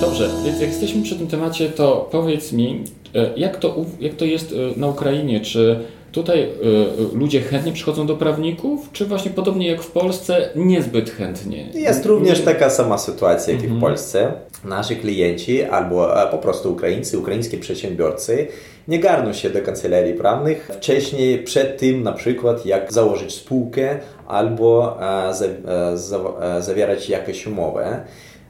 Dobrze, 0.00 0.28
więc 0.44 0.60
jak 0.60 0.70
jesteśmy 0.70 1.02
przy 1.02 1.16
tym 1.16 1.26
temacie, 1.26 1.68
to 1.68 2.08
powiedz 2.12 2.52
mi, 2.52 2.84
e, 3.14 3.30
jak 3.36 3.56
to, 3.56 3.76
jak 4.00 4.14
to 4.14 4.24
jest 4.24 4.52
e, 4.76 4.80
na 4.80 4.86
Ukrainie? 4.86 5.40
Czy 5.40 5.78
tutaj 6.12 6.42
e, 6.42 6.44
e, 6.44 6.48
ludzie 7.18 7.40
chętnie 7.40 7.72
przychodzą 7.72 8.06
do 8.06 8.16
prawników, 8.16 8.92
czy 8.92 9.06
właśnie 9.06 9.30
podobnie 9.30 9.68
jak 9.68 9.82
w 9.82 9.90
Polsce, 9.90 10.50
niezbyt 10.56 11.10
chętnie? 11.10 11.70
Jest 11.74 12.06
również 12.06 12.40
taka 12.40 12.70
sama 12.70 12.98
sytuacja 12.98 13.54
jak 13.54 13.62
i 13.62 13.68
w 13.68 13.80
Polsce. 13.80 14.32
Nasi 14.64 14.96
klienci 14.96 15.62
albo 15.62 16.22
e, 16.22 16.30
po 16.30 16.38
prostu 16.38 16.72
Ukraińcy, 16.72 17.18
ukraińscy 17.18 17.58
przedsiębiorcy 17.58 18.48
nie 18.88 18.98
garną 18.98 19.32
się 19.32 19.50
do 19.50 19.62
kancelarii 19.62 20.14
prawnych 20.14 20.70
wcześniej, 20.74 21.38
przed 21.42 21.78
tym 21.78 22.02
na 22.02 22.12
przykład 22.12 22.66
jak 22.66 22.92
założyć 22.92 23.34
spółkę 23.34 23.98
albo 24.26 24.98
e, 25.28 25.34
za, 25.34 25.44
e, 25.44 25.96
za, 25.96 26.18
e, 26.18 26.62
zawierać 26.62 27.08
jakąś 27.08 27.46
umowę. 27.46 28.00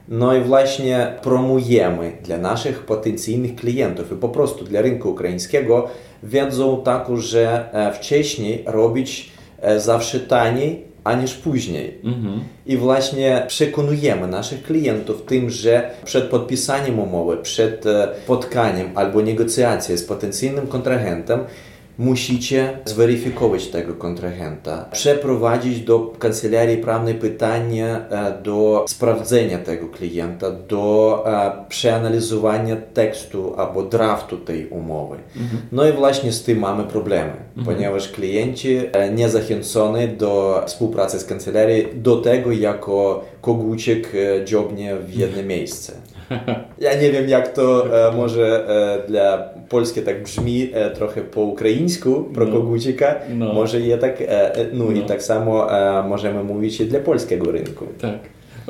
No 0.07 0.35
i 0.35 0.41
właśnie 0.41 1.13
promujemy 1.21 2.11
dla 2.23 2.37
naszych 2.37 2.85
potencjalnych 2.85 3.55
klientów 3.55 4.11
i 4.11 4.15
po 4.15 4.29
prostu 4.29 4.65
dla 4.65 4.81
rynku 4.81 5.09
ukraińskiego 5.09 5.87
wiedzą 6.23 6.81
taką, 6.83 7.17
że 7.17 7.69
e, 7.73 7.93
wcześniej 7.93 8.63
robić 8.67 9.31
e, 9.61 9.79
zawsze 9.79 10.19
taniej, 10.19 10.89
aniż 11.03 11.33
później. 11.33 12.01
I 12.65 12.77
właśnie 12.77 13.43
przekonujemy 13.47 14.27
naszych 14.27 14.63
klientów 14.63 15.21
tym, 15.25 15.49
że 15.49 15.89
przed 16.05 16.23
podpisaniem 16.23 16.99
umowy, 16.99 17.37
przed 17.37 17.85
e, 17.85 18.07
spotkaniem 18.23 18.91
albo 18.95 19.21
negocjacją 19.21 19.97
z 19.97 20.03
potencjalnym 20.03 20.67
kontrahentem 20.67 21.39
musicie 21.99 22.79
zweryfikować 22.85 23.67
tego 23.67 23.93
kontrahenta, 23.93 24.85
przeprowadzić 24.91 25.81
do 25.81 25.99
kancelarii 25.99 26.77
prawnej 26.77 27.15
pytanie 27.15 27.99
e, 28.09 28.41
do 28.43 28.85
sprawdzenia 28.89 29.57
tego 29.57 29.87
klienta, 29.87 30.51
do 30.51 31.23
e, 31.27 31.51
przeanalizowania 31.69 32.75
tekstu 32.93 33.53
albo 33.57 33.83
draftu 33.83 34.37
tej 34.37 34.67
umowy. 34.67 35.17
No 35.71 35.87
i 35.87 35.91
właśnie 35.91 36.31
z 36.31 36.43
tym 36.43 36.59
mamy 36.59 36.83
problemy, 36.83 37.33
ponieważ 37.65 38.09
klienci 38.11 38.77
e, 38.91 39.11
nie 39.11 39.29
zachęcony 39.29 40.07
do 40.07 40.63
współpracy 40.65 41.19
z 41.19 41.25
kancelarią 41.25 41.75
do 41.93 42.15
tego 42.15 42.51
jako 42.51 43.25
koguciek 43.41 44.07
e, 44.15 44.45
dziobnie 44.45 44.95
w 44.95 45.13
jedno 45.13 45.43
miejsce. 45.43 45.93
Ja 46.79 46.93
nie 47.01 47.11
wiem, 47.11 47.29
jak 47.29 47.53
to 47.53 47.85
e, 48.09 48.11
może 48.15 48.65
e, 49.05 49.07
dla 49.07 49.49
Polski 49.69 50.01
tak 50.01 50.23
brzmi 50.23 50.69
trochę 50.95 51.21
po 51.21 51.41
ukraińsku, 51.41 52.23
pro 52.33 52.45
No. 52.45 52.51
kogucika. 52.51 53.15
No. 53.37 53.53
Może 53.53 53.79
je 53.79 53.97
tak, 53.97 54.21
e, 54.21 54.51
no, 54.73 54.91
i 54.91 54.99
No. 54.99 55.05
tak 55.05 55.23
samo 55.23 55.67
możemy 56.09 56.43
mówić 56.43 56.81
i 56.81 56.85
dla 56.85 56.99
polskiego 56.99 57.51
rynku. 57.51 57.85
Tak. 58.01 58.19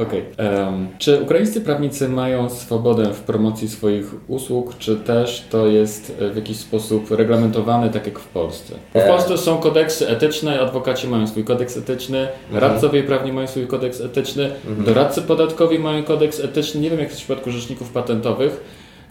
Okej. 0.07 0.25
Em, 0.37 0.87
czy 0.97 1.21
ukraińscy 1.21 1.61
prawnicy 1.61 2.09
mają 2.09 2.49
swobodę 2.49 3.13
w 3.13 3.19
promocji 3.19 3.69
swoich 3.69 4.05
usług, 4.27 4.77
czy 4.77 4.95
też 4.95 5.45
to 5.49 5.67
jest 5.67 6.17
e, 6.21 6.29
w 6.29 6.35
jakiś 6.35 6.57
sposób 6.57 7.11
reglamentowane 7.11 7.89
tak 7.89 8.05
jak 8.05 8.19
w 8.19 8.27
Polsce? 8.27 8.75
Bo 8.93 8.99
w 8.99 9.03
E. 9.03 9.07
Polsce 9.07 9.37
są 9.37 9.57
kodeksy 9.57 10.07
etyczne, 10.07 10.61
adwokaci 10.61 11.07
mają 11.07 11.27
swój 11.27 11.43
kodeks 11.43 11.77
etyczny, 11.77 12.27
radcowie 12.53 13.03
prawni 13.03 13.33
mają 13.33 13.47
swój 13.47 13.67
kodeks 13.67 14.01
etyczny, 14.01 14.51
doradcy 14.85 15.21
podatkowi 15.21 15.79
mają 15.79 16.03
kodeks 16.03 16.39
etyczny, 16.39 16.81
nie 16.81 16.89
wiem 16.89 16.99
jak 16.99 17.07
jest 17.07 17.21
w 17.21 17.23
przypadku 17.23 17.51
rzeczników 17.51 17.91
patentowych. 17.91 18.63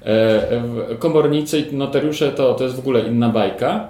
E, 0.07 0.97
Komornicy 0.99 1.61
i 1.61 1.76
notariusze 1.76 2.33
to, 2.33 2.55
to 2.55 2.64
jest 2.64 2.76
w 2.76 2.78
ogóle 2.78 3.00
inna 3.00 3.28
bajka. 3.28 3.88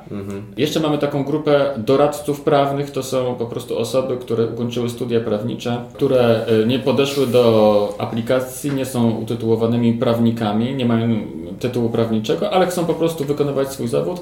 Jeszcze 0.56 0.80
mamy 0.80 0.98
taką 0.98 1.24
grupę 1.24 1.74
doradców 1.76 2.40
prawnych, 2.40 2.90
to 2.90 3.02
są 3.02 3.34
po 3.34 3.46
prostu 3.46 3.78
osoby, 3.78 4.16
które 4.16 4.46
ukończyły 4.46 4.90
studia 4.90 5.20
prawnicze, 5.20 5.80
które 5.94 6.46
e, 6.46 6.66
nie 6.66 6.78
podeszły 6.78 7.26
do 7.26 7.94
aplikacji, 7.98 8.70
nie 8.70 8.84
są 8.84 9.10
utytułowanymi 9.10 9.92
prawnikami, 9.92 10.74
nie 10.74 10.86
mają 10.86 11.08
tytułu 11.60 11.90
prawniczego, 11.90 12.50
ale 12.50 12.66
chcą 12.66 12.84
po 12.84 12.94
prostu 12.94 13.24
wykonywać 13.24 13.72
swój 13.72 13.88
zawód. 13.88 14.20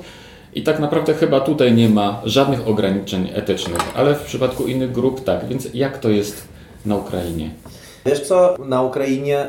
I 0.54 0.62
tak 0.62 0.80
naprawdę 0.80 1.14
chyba 1.14 1.40
tutaj 1.40 1.74
nie 1.74 1.88
ma 1.88 2.20
żadnych 2.24 2.68
ograniczeń 2.68 3.28
etycznych, 3.34 3.80
ale 3.94 4.14
w 4.14 4.22
przypadku 4.22 4.66
innych 4.66 4.92
grup 4.92 5.24
tak. 5.24 5.48
Więc 5.48 5.68
jak 5.74 5.98
to 5.98 6.08
jest 6.08 6.48
na 6.86 6.96
Ukrainie? 6.96 7.50
Wiesz 8.06 8.20
co, 8.20 8.56
na 8.64 8.82
Ukrainie 8.82 9.38
e, 9.38 9.48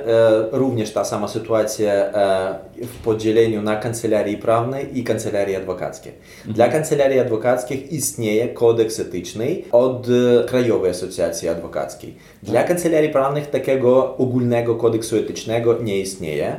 również 0.52 0.92
ta 0.94 1.06
sama 1.06 1.28
sytuacja 1.28 1.94
e, 1.94 2.60
w 2.86 3.04
podzieleniu 3.04 3.62
na 3.62 3.76
kancelarii 3.76 4.38
prawne 4.38 4.82
i 4.82 5.04
kancelarii 5.04 5.56
adwokackie. 5.56 6.12
Dla 6.46 6.68
kancelarii 6.68 7.20
adwokackich 7.20 7.92
istnieje 7.92 8.48
kodeks 8.48 9.00
etyczny 9.00 9.62
od 9.72 10.08
e, 10.08 10.44
Krajowej 10.44 10.92
Asocjacji 10.92 11.50
Adwokackiej. 11.50 12.16
Dla 12.44 12.64
kancelarii 12.64 13.10
prawnych 13.10 13.50
takiego 13.50 14.18
ogólnego 14.18 14.76
kodeksu 14.76 15.18
etycznego 15.18 15.74
nie 15.82 16.00
istnieje 16.00 16.56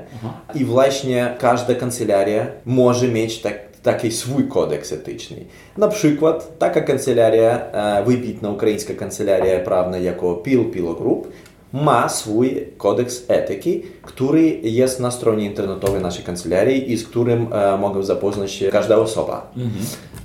i 0.55 0.65
właśnie 0.65 1.35
każda 1.39 1.75
kancelaria 1.75 2.47
może 2.67 3.09
mieć 3.09 3.41
tak 3.41 3.69
taki 3.83 4.13
swój 4.13 4.49
kodeks 4.49 4.93
etyczny. 4.93 5.37
Na 5.77 5.89
przykład 5.89 6.59
taka 6.59 6.81
kancelaria, 6.81 7.61
e, 7.73 8.05
wybitna 8.05 8.51
ukraińska 8.51 8.95
kancelaria 8.95 9.61
prawna 9.61 9.99
jako 9.99 10.35
PIL, 10.35 10.65
PIL 10.65 10.95
Group, 10.95 11.29
ma 11.73 12.09
swój 12.09 12.55
kodeks 12.81 13.25
etyki, 13.29 13.83
który 14.09 14.61
jest 14.63 15.01
na 15.01 15.11
stronie 15.11 15.47
internetowej 15.47 16.03
naszej 16.03 16.25
kancelarii 16.25 16.93
i 16.93 16.97
z 16.97 17.09
którym 17.09 17.53
e, 17.53 17.79
mogą 17.79 18.03
zapoznać 18.03 18.53
się 18.53 18.69
każda 18.69 18.97
osoba, 18.97 19.53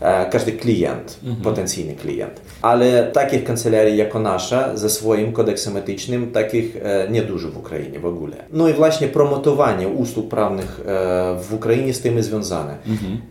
e, 0.02 0.30
każdy 0.30 0.52
klient, 0.52 1.20
potencjalny 1.44 1.96
klient. 1.96 2.42
Ale 2.62 3.04
takich 3.04 3.44
kancelarii 3.44 3.98
jako 3.98 4.20
nasza 4.20 4.78
ze 4.78 4.90
swoim 4.90 5.32
kodeksem 5.32 5.78
etycznym, 5.78 6.32
takich 6.32 6.78
e, 6.84 7.08
niedużo 7.12 7.52
w 7.52 7.58
Ukrainie 7.58 8.00
w 8.00 8.06
ogóle. 8.06 8.36
No 8.54 8.70
i 8.70 8.74
właśnie 8.74 9.08
promotowanie 9.08 9.88
usług 9.88 10.30
prawnych 10.30 10.80
e, 10.80 10.84
w 11.44 11.54
Ukrainie 11.54 11.94
z 11.94 12.02
tym 12.02 12.24
związane. 12.24 12.78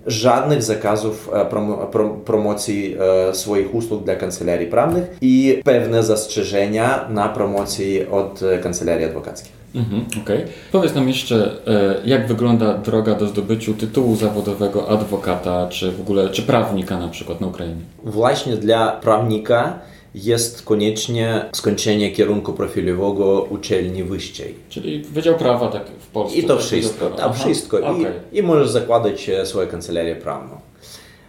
Żadnych 0.06 0.62
zakazów 0.62 1.30
e, 1.32 1.46
promo, 1.46 1.76
pro, 1.76 2.08
promocji 2.10 2.96
e, 3.30 3.34
swoich 3.34 3.74
usług 3.74 4.04
dla 4.04 4.16
kancelarii 4.16 4.66
prawnych 4.66 5.16
i 5.20 5.60
pewne 5.64 6.02
zastrzeżenia 6.02 7.08
na 7.10 7.28
promocji 7.28 8.06
od 8.06 8.42
e, 8.42 8.58
kancelarii 8.58 9.04
adwokackich. 9.04 9.61
Mhm, 9.74 10.04
Okej. 10.22 10.44
Powiedz 10.72 10.94
nam 10.94 11.08
jeszcze, 11.08 11.56
e, 11.66 11.94
jak 12.04 12.26
wygląda 12.28 12.74
droga 12.74 13.14
do 13.14 13.26
zdobyciu 13.26 13.74
tytułu 13.74 14.16
zawodowego 14.16 14.88
adwokata, 14.88 15.68
czy 15.68 15.92
w 15.92 16.00
ogóle, 16.00 16.30
czy 16.30 16.42
prawnika 16.42 16.98
na 16.98 17.08
przykład 17.08 17.40
na 17.40 17.46
Ukrainie? 17.46 17.80
Właśnie 18.04 18.56
dla 18.56 18.92
prawnika 18.92 19.78
jest 20.14 20.62
koniecznie 20.62 21.44
skończenie 21.52 22.10
kierunku 22.10 22.52
profilowego 22.52 23.42
uczelni 23.42 24.04
wyższej. 24.04 24.54
Czyli 24.68 25.02
Wydział 25.02 25.34
Prawa 25.38 25.68
tak 25.68 25.82
w 26.00 26.06
Polsce. 26.06 26.38
I 26.38 26.42
to 26.44 26.56
tak? 26.56 26.64
wszystko, 26.64 27.06
Prawa. 27.10 27.32
wszystko. 27.32 27.78
Aha, 27.82 27.92
okej. 27.92 28.12
I, 28.32 28.38
I 28.38 28.42
możesz 28.42 28.70
zakładać 28.70 29.30
swoją 29.44 29.68
kancelarię 29.68 30.16
prawną. 30.16 30.60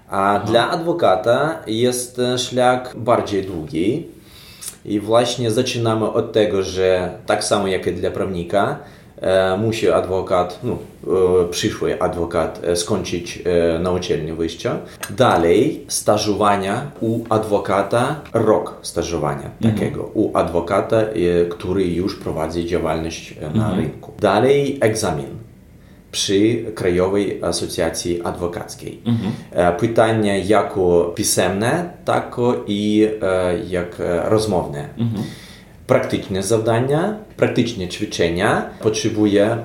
A 0.09 0.39
dla 0.47 0.69
adwokata 0.69 1.59
jest 1.67 2.19
e, 2.19 2.38
szlak 2.38 2.93
bardziej 2.97 3.43
długi. 3.43 4.07
I 4.85 4.99
właśnie 4.99 5.51
zaczynamy 5.51 6.11
od 6.11 6.31
tego, 6.31 6.63
że 6.63 7.11
tak 7.25 7.43
samo 7.43 7.67
jak 7.67 7.87
i 7.87 7.91
dla 7.91 8.11
prawnika, 8.11 8.79
e, 9.21 9.57
musi 9.57 9.91
adwokat, 9.91 10.59
no, 10.63 10.73
e, 10.73 11.49
przyszły 11.49 12.01
adwokat 12.01 12.61
e, 12.63 12.75
skończyć 12.75 13.43
na 13.79 13.91
uczelni 13.91 14.33
wyjścia. 14.33 14.77
Dalej 15.09 15.85
stażowania 15.87 16.91
u 17.01 17.19
adwokata, 17.29 18.21
rok 18.33 18.77
stażowania 18.81 19.49
takiego 19.61 20.03
u 20.13 20.37
adwokata, 20.37 21.01
który 21.49 21.83
już 21.83 22.19
prowadzi 22.19 22.65
działalność 22.65 23.35
na 23.53 23.75
rynku. 23.75 24.11
Dalej 24.19 24.77
egzamin 24.81 25.42
przy 26.13 26.65
Krajowej 26.75 27.43
Asocjacji 27.43 28.22
Adwokackiej. 28.24 29.01
E, 29.51 29.72
Pytania 29.74 30.38
jako 30.38 31.13
pisemne, 31.15 31.89
tak 32.05 32.36
i 32.67 33.08
e, 33.22 33.60
jak 33.70 33.98
rozmowne. 34.24 34.89
Praktyczne 35.88 36.43
zawdania, 36.43 37.17
praktyczne 37.38 37.88
ćwiczenia 37.88 38.70
potrzebuje 38.82 39.46
e, 39.46 39.58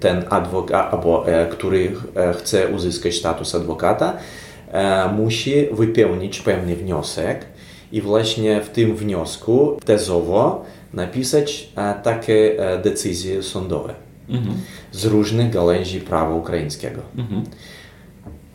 ten 0.00 0.24
adwokat, 0.30 0.94
albo 0.94 1.24
który 1.50 1.92
chce 2.38 2.68
uzyskać 2.68 3.14
status 3.14 3.54
adwokata, 3.54 4.16
musi 5.16 5.68
wypełnić 5.72 6.40
pewny 6.40 6.76
wniosek 6.76 7.46
i 7.92 8.00
właśnie 8.00 8.60
w 8.60 8.68
tym 8.68 8.96
wniosku 8.96 9.78
tezowo 9.84 10.64
napisać 10.92 11.68
takie 12.02 12.56
decyzje 12.82 13.42
sądowe 13.42 14.05
z 14.92 15.04
różnych 15.04 15.50
gałęzi 15.50 16.00
prawa 16.00 16.34
ukraińskiego. 16.34 17.00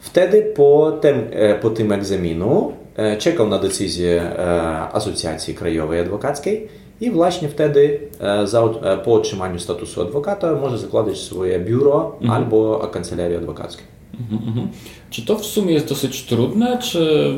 Wtedy 0.01 0.53
po 0.55 0.91
tym, 1.01 1.27
e, 1.31 1.55
po 1.55 1.69
tym 1.69 1.91
egzaminu 1.91 2.73
e, 2.95 3.17
czekał 3.17 3.49
na 3.49 3.59
decyzję 3.59 4.21
e, 4.21 4.79
Asocjacji 4.79 5.55
Krajowej 5.55 5.99
Adwokackiej 5.99 6.67
i 7.01 7.11
właśnie 7.11 7.49
wtedy 7.49 7.99
za, 8.43 8.63
po 9.05 9.13
otrzymaniu 9.13 9.59
statusu 9.59 10.01
adwokata 10.01 10.55
może 10.55 10.77
zakładać 10.77 11.17
swoje 11.17 11.59
biuro 11.59 12.19
albo 12.29 12.89
kancelarię 12.91 13.37
adwokacką. 13.37 13.81
Mhm, 14.19 14.47
mhm. 14.47 14.67
Czy 15.09 15.25
to 15.25 15.35
w 15.35 15.45
sumie 15.45 15.73
jest 15.73 15.87
dosyć 15.87 16.23
trudne, 16.23 16.77
czy 16.77 17.33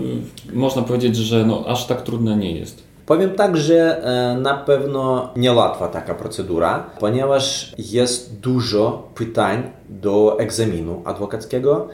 można 0.54 0.82
powiedzieć, 0.82 1.16
że 1.16 1.46
no, 1.46 1.64
aż 1.68 1.88
tak 1.88 2.02
trudne 2.02 2.38
nie 2.38 2.52
jest? 2.52 2.84
Powiem 3.06 3.36
tak, 3.36 3.58
że 3.58 4.04
e, 4.04 4.38
na 4.38 4.54
pewno 4.54 5.30
niełatwa 5.36 5.88
taka 5.88 6.16
procedura, 6.16 6.86
ponieważ 7.00 7.74
jest 7.78 8.40
dużo 8.40 9.10
pytań 9.16 9.64
do 9.90 10.40
egzaminu 10.40 11.02
adwokackiego. 11.06 11.88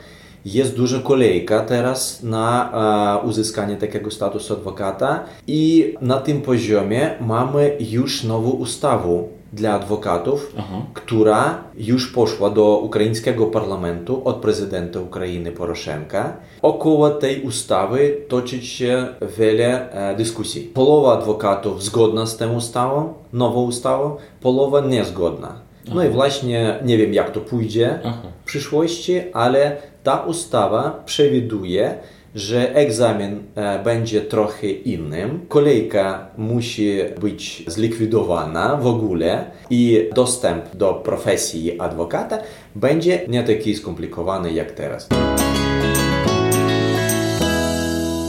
Jest 0.45 0.75
duża 0.75 0.99
kolejka 0.99 1.59
teraz 1.59 2.23
na 2.23 2.71
e, 3.23 3.27
uzyskanie 3.27 3.75
takiego 3.75 4.11
statusu 4.11 4.53
adwokata 4.53 5.23
i 5.47 5.95
na 6.01 6.17
tym 6.17 6.41
poziomie 6.41 7.15
mamy 7.21 7.77
już 7.79 8.23
nową 8.23 8.49
ustawę 8.49 9.23
dla 9.53 9.73
adwokatów, 9.73 10.53
Aha. 10.57 10.81
która 10.93 11.63
już 11.77 12.11
poszła 12.11 12.49
do 12.49 12.77
ukraińskiego 12.77 13.45
parlamentu 13.45 14.21
od 14.25 14.35
prezydenta 14.35 14.99
Ukrainy 14.99 15.51
Poroszenka. 15.51 16.37
Około 16.61 17.09
tej 17.09 17.41
ustawy 17.41 18.17
toczy 18.27 18.61
się 18.61 19.07
wiele 19.37 19.91
e, 19.91 20.15
dyskusji. 20.15 20.61
Połowa 20.61 21.17
adwokatów 21.17 21.83
zgodna 21.83 22.25
z 22.25 22.37
tą 22.37 22.55
ustawą, 22.55 23.13
nową 23.33 23.63
ustawą, 23.63 24.15
połowa 24.41 24.81
niezgodna. 24.81 25.69
No 25.93 26.03
i 26.03 26.09
właśnie 26.09 26.79
nie 26.85 26.97
wiem 26.97 27.13
jak 27.13 27.31
to 27.31 27.39
pójdzie 27.39 27.99
Aha. 28.03 28.21
w 28.41 28.45
przyszłości, 28.45 29.21
ale 29.33 29.77
ta 30.03 30.17
ustawa 30.17 31.03
przewiduje, 31.05 31.97
że 32.35 32.75
egzamin 32.75 33.43
e, 33.55 33.83
będzie 33.83 34.21
trochę 34.21 34.67
innym, 34.67 35.39
kolejka 35.47 36.27
musi 36.37 36.97
być 37.21 37.63
zlikwidowana 37.67 38.75
w 38.75 38.87
ogóle 38.87 39.51
i 39.69 40.09
dostęp 40.15 40.75
do 40.75 40.93
profesji 40.93 41.79
adwokata 41.79 42.37
będzie 42.75 43.21
nie 43.27 43.43
taki 43.43 43.75
skomplikowany 43.75 44.53
jak 44.53 44.71
teraz. 44.71 45.07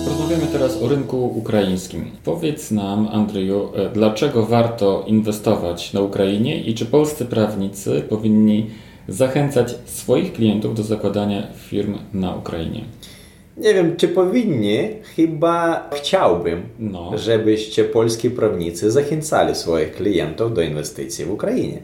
Porozmawiamy 0.05 0.47
teraz 0.53 0.83
o 0.83 0.89
rynku 0.89 1.27
ukraińskim. 1.39 2.11
Powiedz 2.25 2.71
nam, 2.71 3.09
Andrzeju, 3.13 3.69
e, 3.75 3.89
dlaczego 3.89 4.47
warto 4.47 5.05
inwestować 5.07 5.93
na 5.93 6.01
Ukrainie 6.01 6.61
i 6.61 6.75
czy 6.75 6.87
polscy 6.87 7.25
prawnicy 7.25 8.03
powinni 8.09 8.71
zachęcać 9.09 9.75
swoich 9.85 10.33
klientów 10.33 10.75
do 10.75 10.83
zakładania 10.83 11.47
firm 11.57 11.99
na 12.15 12.35
Ukrainie? 12.35 12.85
Nie 13.61 13.75
wiem, 13.75 13.97
czy 13.97 14.09
powinni, 14.09 14.89
chyba 15.17 15.91
chciałbym, 15.95 16.63
No. 16.79 17.19
żebyście 17.19 17.85
polskie 17.85 18.31
prawnicy 18.31 18.91
zachęcali 18.91 19.55
swoich 19.55 19.93
klientów 19.93 20.55
do 20.55 20.63
inwestycji 20.63 21.25
w 21.25 21.31
Ukrainie. 21.33 21.79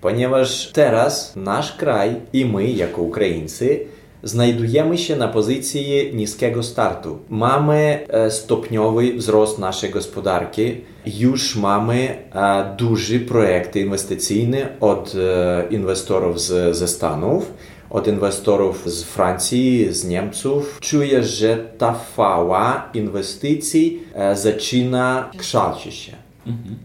Ponieważ 0.00 0.70
teraz 0.72 1.36
nasz 1.36 1.76
kraj 1.76 2.14
i 2.32 2.44
my, 2.44 2.70
jako 2.70 3.02
Ukraińcy, 3.02 3.80
znajdujemy 4.22 4.98
się 4.98 5.16
na 5.16 5.28
pozycji 5.28 6.10
niskiego 6.14 6.62
startu. 6.62 7.18
Mamy 7.30 8.06
e, 8.08 8.30
stopniowy 8.30 9.12
wzrost 9.14 9.58
naszej 9.58 9.90
gospodarki, 9.90 10.80
już 11.06 11.56
mamy 11.56 12.08
e, 12.34 12.74
duże 12.78 13.18
projekty 13.18 13.80
inwestycyjne 13.80 14.68
od 14.80 15.14
e, 15.14 15.64
inwestorów 15.70 16.40
z, 16.40 16.76
ze 16.76 16.88
Stanów 16.88 17.52
od 17.94 18.08
inwestorów 18.08 18.90
z 18.90 19.04
Francji, 19.04 19.92
z 19.92 20.04
Niemców. 20.04 20.78
Czuję, 20.80 21.24
że 21.24 21.56
ta 21.78 21.92
fala 21.92 22.90
inwestycji 22.94 24.02
e, 24.14 24.36
zaczyna 24.36 25.30
kształcić 25.36 25.94
się. 25.94 26.12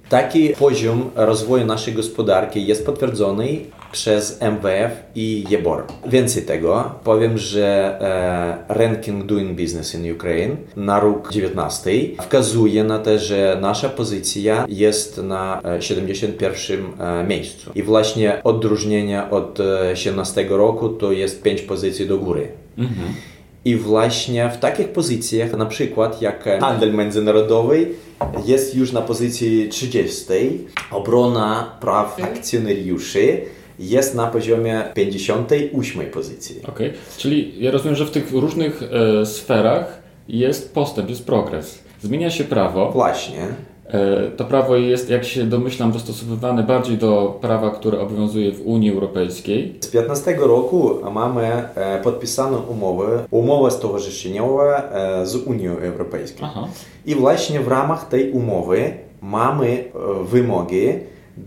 Taki 0.10 0.50
poziom 0.50 1.10
rozwoju 1.16 1.66
naszej 1.66 1.94
gospodarki 1.94 2.68
jest 2.68 2.86
potwierdzony 2.86 3.58
przez 3.92 4.42
MWF 4.42 4.92
i 5.16 5.46
JEBOR. 5.50 5.84
Więcej 6.08 6.44
tego, 6.44 6.92
powiem, 7.04 7.38
że 7.38 7.98
e, 8.70 8.74
ranking 8.74 9.26
Doing 9.26 9.62
Business 9.62 9.96
in 9.96 10.14
Ukraine 10.14 10.56
na 10.76 11.00
rok 11.00 11.32
19 11.32 11.92
wskazuje 12.22 12.84
na 12.84 13.00
to, 13.00 13.20
że 13.20 13.58
nasza 13.62 13.90
pozycja 13.90 14.66
jest 14.70 15.18
na 15.18 15.62
e, 15.64 15.82
71 15.82 16.80
e, 17.00 17.24
miejscu. 17.24 17.72
I 17.76 17.84
właśnie 17.84 18.44
odróżnienie 18.44 19.30
od 19.32 19.60
e, 19.60 19.96
17 19.96 20.46
roku 20.50 20.90
to 20.90 21.12
jest 21.12 21.44
5 21.44 21.62
pozycji 21.62 22.08
do 22.08 22.18
góry. 22.18 22.48
I 23.66 23.76
właśnie 23.76 24.50
w 24.50 24.58
takich 24.58 24.90
pozycjach, 24.90 25.58
na 25.58 25.66
przykład 25.66 26.22
jak 26.22 26.44
handel 26.60 26.94
międzynarodowy, 26.94 27.88
jest 28.46 28.76
już 28.76 28.92
na 28.92 29.02
pozycji 29.02 29.70
30. 29.70 30.26
Obrona 30.92 31.78
praw 31.82 32.24
akcjonariuszy 32.24 33.42
jest 33.80 34.16
na 34.16 34.28
poziomie 34.28 34.84
58 34.94 36.12
pozycji. 36.12 36.62
Okej, 36.68 36.94
czyli 37.18 37.64
ja 37.64 37.72
rozumiem, 37.72 37.96
że 37.96 38.06
w 38.06 38.12
tych 38.12 38.32
różnych 38.32 38.84
e, 38.84 39.26
sferach 39.26 40.02
jest 40.28 40.74
postęp, 40.74 41.10
jest 41.10 41.26
progres. 41.26 41.80
Zmienia 42.02 42.30
się 42.30 42.44
prawo. 42.44 42.92
Właśnie. 42.92 43.48
E, 43.88 44.32
to 44.32 44.46
prawo 44.46 44.76
jest, 44.76 45.10
jak 45.10 45.26
się 45.26 45.44
domyślam, 45.44 45.92
dostosowywane 45.92 46.64
bardziej 46.64 46.98
do 46.98 47.38
prawa, 47.42 47.72
które 47.72 48.00
obowiązuje 48.00 48.52
w 48.52 48.68
Unii 48.68 48.92
Europejskiej. 48.92 49.76
Z 49.80 49.88
15 49.88 50.36
roku 50.40 50.92
mamy 51.12 51.46
e, 51.76 52.02
podpisaną 52.02 52.58
umowę, 52.62 53.26
umowę 53.32 53.72
stowarzyszeniową 53.72 54.62
e, 54.62 55.26
z 55.26 55.36
Unią 55.36 55.78
Europejską. 55.78 56.46
Aha. 56.46 56.68
I 57.06 57.16
właśnie 57.16 57.60
w 57.60 57.68
ramach 57.68 58.08
tej 58.08 58.32
umowy 58.32 58.94
mamy 59.22 59.84
wymogi 60.26 60.94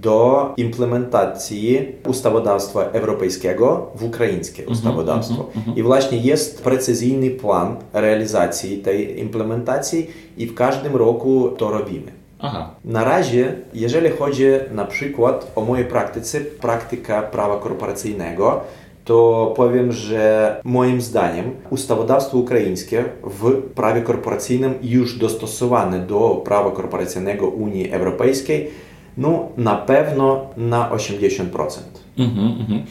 do 0.00 0.52
implementacji 0.56 1.88
ustawodawstwa 2.08 2.80
europejskiego 2.82 3.90
w 3.94 4.04
ukraińskie 4.04 4.66
ustawodawstwo. 4.66 5.46
I 5.76 5.82
właśnie 5.82 6.18
jest 6.18 6.62
precyzyjny 6.64 7.30
plan 7.30 7.76
realizacji 7.92 8.78
tej 8.78 9.20
implementacji 9.20 10.10
i 10.36 10.46
w 10.46 10.54
każdym 10.54 10.96
roku 10.96 11.48
to 11.56 11.70
robimy. 11.70 12.12
Aha. 12.38 12.70
Na 12.84 13.04
razie, 13.04 13.54
jeżeli 13.74 14.10
chodzi 14.10 14.44
na 14.74 14.84
przykład 14.84 15.52
o 15.56 15.60
mojej 15.60 15.84
praktyce, 15.84 16.40
praktyka 16.40 17.22
prawa 17.22 17.56
korporacyjnego, 17.56 18.60
to 19.04 19.52
powiem, 19.56 19.92
że 19.92 20.56
moim 20.64 21.00
zdaniem 21.00 21.50
ustawodawstwo 21.70 22.38
ukraińskie 22.38 23.04
w 23.24 23.62
prawie 23.74 24.02
korporacyjnym 24.02 24.74
już 24.82 25.18
dostosowane 25.18 25.98
do 25.98 26.42
prawa 26.44 26.70
korporacyjnego 26.70 27.48
Unii 27.48 27.92
Europejskiej, 27.92 28.70
no 29.16 29.48
na 29.56 29.74
pewno 29.74 30.46
na 30.56 30.90
80%. 30.90 31.78
Mhm, 32.18 32.46
mhm. 32.60 32.82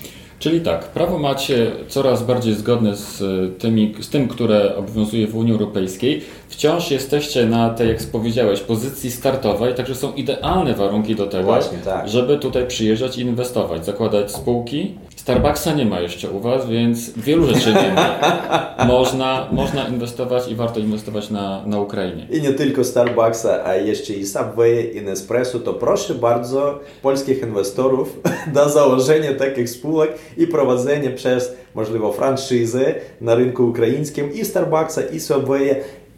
Czyli 0.42 0.62
tak, 0.62 0.86
prawo 0.86 1.20
macie 1.20 1.72
coraz 1.88 2.24
bardziej 2.24 2.54
zgodne 2.54 2.96
z, 2.96 3.24
tymi, 3.60 3.96
z 4.00 4.10
tym, 4.10 4.28
które 4.28 4.76
obowiązuje 4.76 5.28
w 5.28 5.36
Unii 5.36 5.52
Europejskiej. 5.52 6.22
Wciąż 6.50 6.92
jesteście 6.92 7.46
na 7.46 7.70
tej, 7.70 7.88
jak 7.88 7.98
powiedziałeś, 8.12 8.60
pozycji 8.60 9.12
startowej, 9.12 9.76
także 9.76 9.96
są 9.96 10.14
idealne 10.14 10.74
warunki 10.74 11.16
do 11.16 11.28
tego, 11.28 11.44
Właśnie, 11.44 11.78
tak. 11.78 12.10
żeby 12.10 12.38
tutaj 12.38 12.68
przyjeżdżać 12.68 13.18
i 13.18 13.22
inwestować, 13.22 13.86
zakładać 13.86 14.32
spółki. 14.32 14.96
Starbucksa 15.22 15.74
nie 15.74 15.86
ma 15.86 16.00
jeszcze 16.00 16.30
u 16.30 16.40
Was, 16.40 16.70
więc 16.70 17.10
wielu 17.10 17.48
rzeczy 17.48 17.74
nie 17.74 17.94
ma. 17.94 18.20
Można, 18.88 19.48
można 19.52 19.88
inwestować 19.88 20.48
i 20.48 20.56
warto 20.56 20.80
inwestować 20.80 21.30
na, 21.30 21.66
na 21.66 21.80
Ukrainie. 21.80 22.28
I 22.32 22.42
nie 22.42 22.54
tylko 22.54 22.84
Starbucksa, 22.84 23.66
a 23.66 23.76
jeszcze 23.76 24.14
i 24.14 24.26
Subway, 24.26 24.98
i 24.98 25.02
Nespresso, 25.02 25.60
to 25.60 25.74
proszę 25.74 26.16
bardzo 26.16 26.80
polskich 27.02 27.42
inwestorów 27.42 28.20
do 28.54 28.70
założenia 28.70 29.34
takich 29.34 29.70
spółek 29.70 30.12
i 30.38 30.48
prowadzenie 30.48 31.10
przez 31.10 31.56
możliwe 31.76 32.14
franczyzy 32.14 32.96
na 33.22 33.36
rynku 33.36 33.68
ukraińskim 33.68 34.34
i 34.34 34.46
Starbucksa, 34.46 35.02
i 35.02 35.20
Subway, 35.20 35.76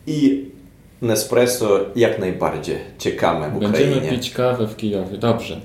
i 0.08 0.46
Nespresso 1.02 1.80
jak 1.96 2.20
najbardziej 2.20 2.78
czekamy 2.98 3.50
w 3.50 3.58
Ukrainie. 3.58 3.96
Będziemy 3.96 4.18
pić 4.18 4.32
kawę 4.32 4.68
w 4.68 4.76
Kijowie. 4.76 5.18
Dobrze. 5.18 5.62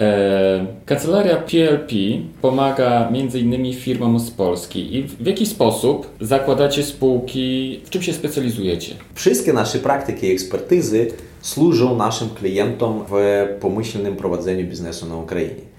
E, 0.00 0.66
kancelaria 0.86 1.36
PLP 1.36 1.92
pomaga 2.42 3.08
m.in. 3.08 3.74
firmom 3.74 4.20
z 4.20 4.30
Polski. 4.30 4.96
I 4.96 5.02
w 5.02 5.26
jaki 5.26 5.46
sposób 5.46 6.06
zakładacie 6.20 6.82
spółki, 6.82 7.80
w 7.84 7.90
czym 7.90 8.02
się 8.02 8.12
specjalizujecie? 8.12 8.94
Wszystkie 9.14 9.52
nasze 9.52 9.78
praktyki 9.78 10.26
i 10.26 10.32
ekspertyzy 10.32 11.06
służą 11.40 11.96
naszym 11.96 12.30
klientom 12.30 13.04
w 13.10 13.14
pomyślnym 13.60 14.16
prowadzeniu 14.16 14.66
biznesu 14.66 15.06
na 15.06 15.16
Ukrainie. 15.16 15.70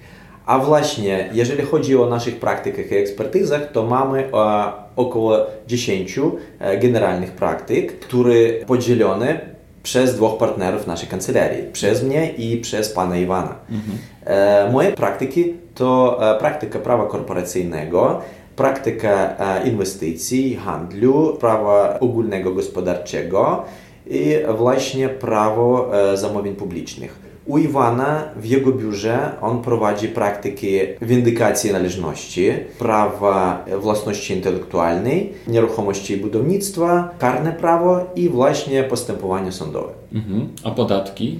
A 0.46 0.60
właśnie, 0.60 1.30
jeżeli 1.34 1.62
chodzi 1.62 1.98
o 1.98 2.10
naszych 2.10 2.40
praktykach 2.40 2.92
i 2.92 2.96
ekspertyzach, 2.96 3.72
to 3.72 3.84
mamy 3.84 4.20
e, 4.20 4.72
około 4.96 5.38
10 5.68 6.20
e, 6.60 6.78
generalnych 6.78 7.32
praktyk, 7.32 8.00
które 8.00 8.54
podzielone 8.68 9.51
przez 9.84 10.16
dwóch 10.16 10.38
partnerów 10.38 10.88
naszej 10.88 11.10
kancelarii, 11.10 11.64
przez 11.74 12.04
mnie 12.04 12.32
i 12.32 12.58
przez 12.58 12.90
pana 12.94 13.18
Iwana. 13.18 13.56
Mhm. 13.70 13.98
E, 14.26 14.72
moje 14.72 14.92
praktyki 14.92 15.54
to 15.76 16.20
praktyka 16.40 16.80
prawa 16.80 17.06
korporacyjnego, 17.06 18.22
praktyka 18.56 19.36
inwestycji, 19.66 20.56
handlu, 20.56 21.38
prawa 21.40 22.00
ogólnego 22.00 22.52
gospodarczego 22.52 23.64
i 24.08 24.36
właśnie 24.58 25.10
prawo 25.10 25.92
zamówień 26.16 26.56
publicznych. 26.56 27.31
U 27.46 27.58
Iwana 27.58 28.24
w 28.36 28.46
jego 28.46 28.72
biurze 28.72 29.32
on 29.42 29.62
prowadzi 29.62 30.08
praktyki 30.08 30.80
windykacji 31.02 31.72
należności, 31.72 32.52
prawa 32.80 33.66
własności 33.80 34.34
intelektualnej, 34.34 35.34
nieruchomości 35.48 36.14
i 36.14 36.18
budownictwa, 36.18 37.10
karne 37.20 37.52
prawo 37.52 38.00
i 38.16 38.30
właśnie 38.30 38.84
postępowanie 38.84 39.52
sądowe. 39.52 40.01
Mhm. 40.14 40.48
A 40.64 40.72
podatki? 40.72 41.40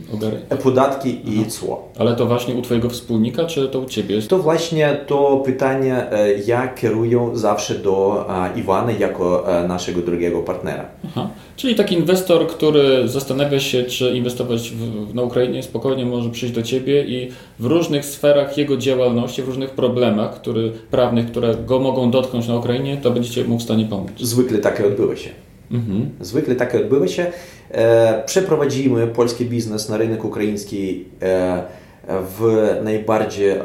Podatki 0.64 1.22
i 1.26 1.46
cło. 1.46 1.90
Ale 2.00 2.16
to 2.16 2.26
właśnie 2.26 2.56
u 2.56 2.62
Twojego 2.62 2.90
wspólnika, 2.90 3.46
czy 3.46 3.68
to 3.68 3.80
u 3.80 3.86
Ciebie? 3.86 4.22
To 4.22 4.40
właśnie 4.40 4.98
to 5.08 5.42
pytanie 5.46 6.12
e, 6.12 6.34
ja 6.48 6.68
kieruję 6.68 7.30
zawsze 7.34 7.76
do 7.76 8.26
e, 8.56 8.60
Iwana 8.60 8.92
jako 8.92 9.58
e, 9.60 9.68
naszego 9.68 10.02
drugiego 10.02 10.42
partnera. 10.42 10.86
Aha. 11.06 11.30
Czyli 11.56 11.76
taki 11.76 11.96
inwestor, 11.96 12.48
który 12.48 13.08
zastanawia 13.08 13.60
się, 13.60 13.84
czy 13.84 14.12
inwestować 14.12 14.72
w, 14.72 15.16
na 15.16 15.22
Ukrainie, 15.22 15.64
spokojnie 15.64 16.06
może 16.06 16.30
przyjść 16.30 16.56
do 16.56 16.64
Ciebie 16.64 17.06
i 17.06 17.32
w 17.60 17.66
różnych 17.66 18.06
sferach 18.06 18.58
jego 18.58 18.78
działalności, 18.78 19.42
w 19.44 19.48
różnych 19.48 19.70
problemach 19.70 20.42
który, 20.42 20.72
prawnych, 20.92 21.32
które 21.32 21.56
go 21.56 21.80
mogą 21.80 22.12
dotknąć 22.12 22.48
na 22.48 22.56
Ukrainie, 22.56 22.98
to 22.98 23.12
będziecie 23.12 23.44
mu 23.44 23.60
w 23.60 23.64
stanie 23.64 23.86
pomóc. 23.86 24.12
Zwykle 24.20 24.58
takie 24.58 24.88
odbywa 24.88 25.16
się. 25.16 25.30
Mhm. 25.72 26.10
Zwykle 26.20 26.56
takie 26.56 26.78
odbywa 26.78 27.08
się. 27.08 27.32
E, 27.72 28.24
przeprowadzimy 28.26 29.08
polski 29.08 29.46
biznes 29.46 29.90
na 29.90 29.98
rynek 29.98 30.26
ukraiński 30.26 31.06
e, 31.22 31.64
w 32.08 32.70
najbardziej 32.84 33.62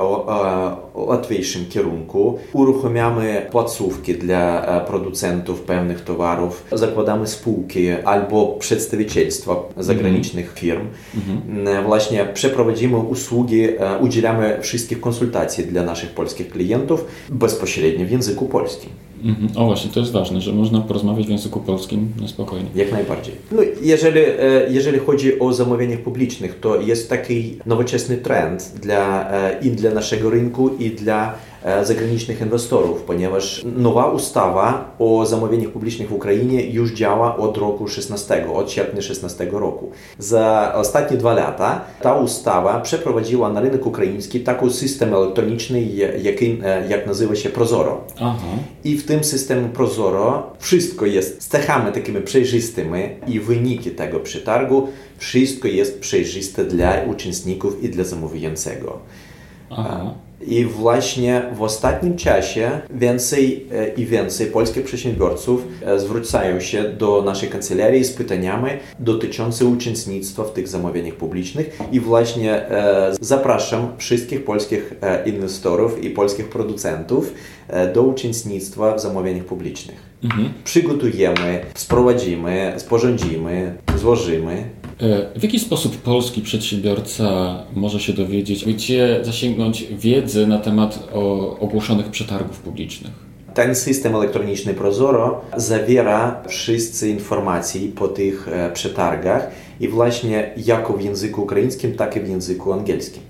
łatwiejszym 0.97 1.67
kierunku. 1.67 2.39
Uruchamiamy 2.53 3.47
placówki 3.51 4.15
dla 4.15 4.67
e, 4.67 4.87
producentów 4.87 5.61
pewnych 5.61 6.01
towarów, 6.05 6.65
zakładamy 6.73 7.27
spółki 7.27 7.91
albo 7.91 8.47
przedstawicielstwa 8.47 9.57
zagranicznych 9.77 10.53
firm. 10.55 10.87
Mhm. 11.15 11.85
Właśnie 11.85 12.27
przeprowadzimy 12.35 12.97
usługi, 12.97 13.69
udzielamy 14.01 14.59
wszystkich 14.61 15.01
konsultacji 15.01 15.65
dla 15.65 15.83
naszych 15.83 16.11
polskich 16.11 16.51
klientów 16.51 17.05
bezpośrednio 17.29 18.07
w 18.07 18.11
języku 18.11 18.47
polskim. 18.47 18.91
Mhm. 19.25 19.49
O 19.57 19.67
właśnie, 19.67 19.91
to 19.91 20.01
jest 20.01 20.13
ważne, 20.13 20.41
że 20.41 20.53
można 20.53 20.81
porozmawiać 20.81 21.27
w 21.27 21.31
języku 21.31 21.61
polskim 21.61 22.09
na 22.21 22.29
spokojnie. 22.29 22.67
Jak 22.75 22.93
najbardziej. 22.93 23.35
No, 23.53 23.63
jeżeli, 23.83 24.21
e, 24.21 24.35
jeżeli 24.71 24.99
chodzi 24.99 25.39
o 25.41 25.53
zamówienia 25.53 25.97
publicznych, 25.97 26.61
to 26.61 26.81
jest 26.81 27.09
taki 27.09 27.59
nowoczesny 27.67 28.17
trend 28.17 28.73
dla, 28.83 29.31
e, 29.31 29.59
i 29.63 29.71
dla 29.71 29.91
naszego 29.91 30.31
rynku, 30.31 30.71
i 30.79 30.86
dla 30.91 31.35
E, 31.67 31.85
zagranicznych 31.85 32.41
inwestorów, 32.41 33.03
ponieważ 33.03 33.65
nowa 33.77 34.07
ustawa 34.07 34.95
o 34.99 35.27
zamówieniach 35.27 35.71
publicznych 35.71 36.09
w 36.09 36.13
Ukrainie 36.13 36.71
już 36.71 36.93
działa 36.93 37.37
od 37.37 37.57
roku 37.57 37.89
16, 37.89 38.53
od 38.53 38.71
sierpnia 38.71 39.03
16 39.03 39.49
roku. 39.53 39.91
Za 40.19 40.73
ostatnie 40.77 41.17
dwa 41.17 41.35
lata 41.35 41.81
ta 42.03 42.15
ustawa 42.15 42.81
przeprowadziła 42.81 43.53
na 43.53 43.61
rynek 43.61 43.87
ukraiński 43.87 44.41
taki 44.41 44.71
system 44.71 45.15
elektroniczny, 45.15 45.83
jaki, 46.23 46.59
e, 46.65 46.89
jak 46.89 47.07
nazywa 47.07 47.37
się 47.37 47.49
Prozoro. 47.49 48.05
Aha. 48.21 48.47
I 48.85 48.97
w 48.97 49.07
tym 49.07 49.25
systemie 49.25 49.69
Prozoro 49.69 50.51
wszystko 50.59 51.07
jest 51.07 51.43
z 51.43 51.49
cechami 51.49 51.93
takimi 51.93 52.21
przejrzystymi 52.21 53.01
i 53.27 53.41
wyniki 53.41 53.91
tego 53.91 54.21
przetargu, 54.21 54.89
wszystko 55.19 55.69
jest 55.69 56.01
przejrzyste 56.01 56.65
dla 56.65 57.03
uczestników 57.11 57.85
i 57.85 57.89
dla 57.89 58.05
zamawiającego. 58.05 58.99
Aha. 59.71 60.26
I 60.41 60.65
właśnie 60.65 61.43
w 61.55 61.63
ostatnim 61.63 62.17
czasie 62.17 62.71
więcej 62.91 63.67
e, 63.73 63.89
i 63.89 64.07
więcej 64.07 64.47
polskich 64.47 64.85
przedsiębiorców 64.85 65.65
e, 65.83 66.01
zwracają 66.01 66.61
się 66.61 66.85
do 66.85 67.23
naszej 67.23 67.49
kancelarii 67.49 68.05
z 68.05 68.13
pytaniami 68.13 68.71
dotyczącymi 68.99 69.73
uczestnictwa 69.73 70.45
w 70.45 70.53
tych 70.53 70.69
zamówieniach 70.69 71.15
publicznych 71.15 71.79
i 71.93 72.01
właśnie 72.01 72.71
e, 72.71 73.13
zapraszam 73.21 73.89
wszystkich 73.99 74.45
polskich 74.45 74.95
inwestorów 75.27 76.05
i 76.05 76.11
polskich 76.11 76.49
producentów 76.49 77.33
do 77.95 78.03
uczestnictwa 78.03 78.95
w 78.95 79.01
zamówieniach 79.01 79.45
publicznych. 79.45 79.97
Mhm. 80.25 80.53
Przygotujemy, 80.65 81.61
sprowadzimy, 81.75 82.75
sporządzimy, 82.77 83.77
złożymy 83.97 84.65
w 85.37 85.43
jaki 85.43 85.59
sposób 85.59 85.97
polski 85.97 86.41
przedsiębiorca 86.41 87.59
może 87.75 88.01
się 88.01 88.13
dowiedzieć, 88.13 88.65
gdzie 88.65 89.21
zasięgnąć 89.23 89.87
wiedzy 89.91 90.47
na 90.47 90.59
temat 90.59 91.09
ogłoszonych 91.61 92.11
przetargów 92.11 92.59
publicznych? 92.59 93.27
Ten 93.55 93.75
system 93.75 94.15
elektroniczny 94.15 94.75
Prozoro 94.75 95.41
zawiera 95.57 96.43
wszystkie 96.49 97.09
informacje 97.09 97.89
po 97.89 98.09
tych 98.09 98.49
e, 98.49 98.73
przetargach 98.73 99.51
i 99.81 99.89
właśnie 99.89 100.51
jako 100.57 100.93
w 100.93 101.03
języku 101.05 101.43
ukraińskim, 101.43 101.95
tak 101.95 102.17
i 102.17 102.21
w 102.21 102.29
języku 102.29 102.73
angielskim. 102.73 103.23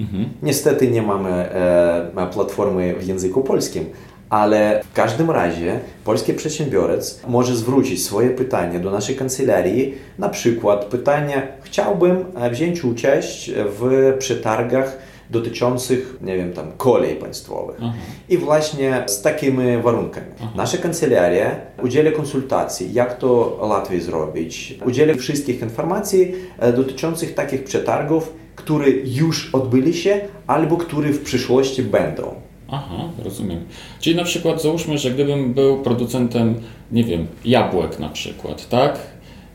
Mhm. 0.00 0.28
Niestety 0.42 0.90
nie 0.90 1.02
mamy 1.02 1.30
e, 1.30 2.28
platformy 2.32 2.94
w 3.00 3.06
języku 3.06 3.42
polskim, 3.42 3.84
ale 4.32 4.82
w 4.90 4.92
każdym 4.92 5.30
razie 5.30 5.80
polski 6.04 6.34
przedsiębiorec 6.34 7.20
może 7.28 7.56
zwrócić 7.56 8.04
swoje 8.04 8.30
pytanie 8.30 8.80
do 8.80 8.90
naszej 8.90 9.16
kancelarii, 9.16 9.94
na 10.18 10.28
przykład 10.28 10.84
pytanie, 10.84 11.48
chciałbym 11.62 12.24
e, 12.34 12.50
wziąć 12.50 12.84
udział 12.84 13.12
w 13.80 14.12
przetargach 14.18 14.98
dotyczących, 15.30 16.16
nie 16.20 16.36
wiem, 16.36 16.52
tam 16.52 16.72
kolei 16.76 17.16
państwowych. 17.16 17.76
Aha. 17.82 17.92
I 18.28 18.38
właśnie 18.38 19.02
z 19.06 19.22
takimi 19.22 19.82
warunkami. 19.82 20.26
Aha. 20.40 20.52
Nasza 20.56 20.78
kancelaria 20.78 21.56
udziela 21.82 22.10
konsultacji, 22.10 22.94
jak 22.94 23.18
to 23.18 23.58
łatwiej 23.60 24.00
zrobić, 24.00 24.78
udziela 24.86 25.14
wszystkich 25.14 25.62
informacji 25.62 26.34
e, 26.58 26.72
dotyczących 26.72 27.34
takich 27.34 27.64
przetargów, 27.64 28.32
które 28.56 28.90
już 29.04 29.54
odbyli 29.54 29.94
się, 29.94 30.20
albo 30.46 30.76
które 30.76 31.08
w 31.08 31.22
przyszłości 31.22 31.82
będą. 31.82 32.51
Aha, 32.72 33.08
rozumiem. 33.24 33.64
Czyli 34.00 34.16
na 34.16 34.24
przykład 34.24 34.62
załóżmy, 34.62 34.98
że 34.98 35.10
gdybym 35.10 35.54
był 35.54 35.82
producentem, 35.82 36.54
nie 36.92 37.04
wiem, 37.04 37.26
jabłek 37.44 37.98
na 37.98 38.08
przykład, 38.08 38.68
tak? 38.68 38.98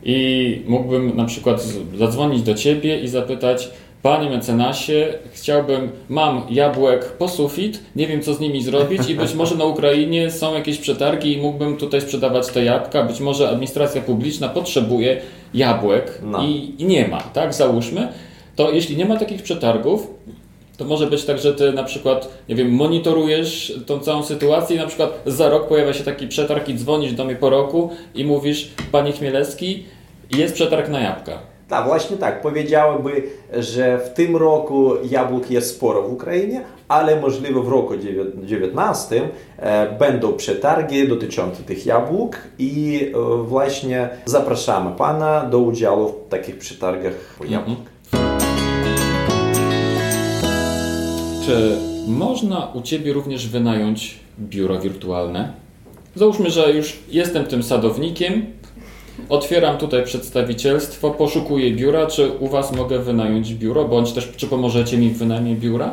I 0.02 0.62
mógłbym 0.66 1.16
na 1.16 1.24
przykład 1.24 1.64
zadzwonić 1.98 2.42
do 2.42 2.54
Ciebie 2.54 3.00
i 3.00 3.08
zapytać, 3.08 3.70
Panie 4.02 4.30
mecenasie, 4.30 5.14
chciałbym, 5.32 5.90
mam 6.08 6.42
jabłek 6.50 7.12
po 7.12 7.28
sufit, 7.28 7.80
nie 7.96 8.06
wiem 8.06 8.22
co 8.22 8.34
z 8.34 8.40
nimi 8.40 8.62
zrobić 8.62 9.08
i 9.08 9.14
być 9.14 9.34
może 9.34 9.54
na 9.54 9.64
Ukrainie 9.64 10.30
są 10.30 10.54
jakieś 10.54 10.78
przetargi 10.78 11.32
i 11.32 11.42
mógłbym 11.42 11.76
tutaj 11.76 12.00
sprzedawać 12.00 12.48
te 12.48 12.64
jabłka, 12.64 13.02
być 13.02 13.20
może 13.20 13.48
administracja 13.48 14.02
publiczna 14.02 14.48
potrzebuje 14.48 15.20
jabłek 15.54 16.20
no. 16.22 16.44
i, 16.44 16.74
i 16.78 16.84
nie 16.84 17.08
ma, 17.08 17.20
tak, 17.20 17.54
załóżmy. 17.54 18.08
To 18.56 18.70
jeśli 18.70 18.96
nie 18.96 19.04
ma 19.04 19.16
takich 19.16 19.42
przetargów, 19.42 20.06
to 20.78 20.84
może 20.84 21.06
być 21.06 21.24
tak, 21.24 21.38
że 21.38 21.54
ty 21.54 21.72
na 21.72 21.84
przykład, 21.84 22.28
nie 22.48 22.54
wiem, 22.54 22.70
monitorujesz 22.70 23.80
tą 23.86 23.98
całą 23.98 24.22
sytuację 24.22 24.76
i 24.76 24.78
na 24.78 24.86
przykład 24.86 25.22
za 25.26 25.48
rok 25.48 25.68
pojawia 25.68 25.92
się 25.92 26.04
taki 26.04 26.28
przetarg 26.28 26.68
i 26.68 26.74
dzwonisz 26.74 27.12
do 27.12 27.24
mnie 27.24 27.36
po 27.36 27.50
roku 27.50 27.90
i 28.14 28.24
mówisz, 28.24 28.70
panie 28.92 29.12
Chmielewski, 29.12 29.84
jest 30.36 30.54
przetarg 30.54 30.88
na 30.88 31.00
jabłka. 31.00 31.38
Tak, 31.68 31.86
właśnie 31.86 32.16
tak. 32.16 32.42
Powiedziałyby, 32.42 33.22
że 33.52 33.98
w 33.98 34.08
tym 34.08 34.36
roku 34.36 34.90
jabłek 35.10 35.50
jest 35.50 35.76
sporo 35.76 36.02
w 36.02 36.12
Ukrainie, 36.12 36.62
ale 36.88 37.20
możliwe 37.20 37.62
w 37.62 37.68
roku 37.68 37.96
2019 37.96 39.28
e, 39.58 39.98
będą 39.98 40.32
przetargi 40.32 41.08
dotyczące 41.08 41.62
tych 41.62 41.86
jabłek 41.86 42.42
i 42.58 43.00
e, 43.14 43.42
właśnie 43.42 44.08
zapraszamy 44.24 44.96
Pana 44.96 45.44
do 45.44 45.58
udziału 45.58 46.08
w 46.08 46.28
takich 46.28 46.58
przetargach 46.58 47.36
jabłek. 47.40 47.68
Mhm. 47.68 47.97
Czy 51.48 51.78
można 52.08 52.66
u 52.74 52.82
Ciebie 52.82 53.12
również 53.12 53.48
wynająć 53.48 54.18
biuro 54.40 54.80
wirtualne? 54.80 55.52
Załóżmy, 56.14 56.50
że 56.50 56.72
już 56.72 56.96
jestem 57.10 57.44
tym 57.44 57.62
sadownikiem, 57.62 58.46
otwieram 59.28 59.78
tutaj 59.78 60.04
przedstawicielstwo, 60.04 61.10
poszukuję 61.10 61.70
biura, 61.70 62.06
czy 62.06 62.30
u 62.30 62.48
Was 62.48 62.72
mogę 62.72 62.98
wynająć 62.98 63.54
biuro, 63.54 63.84
bądź 63.84 64.12
też 64.12 64.32
czy 64.36 64.46
pomożecie 64.46 64.98
mi 64.98 65.10
w 65.10 65.18
wynajmie 65.18 65.54
biura? 65.54 65.90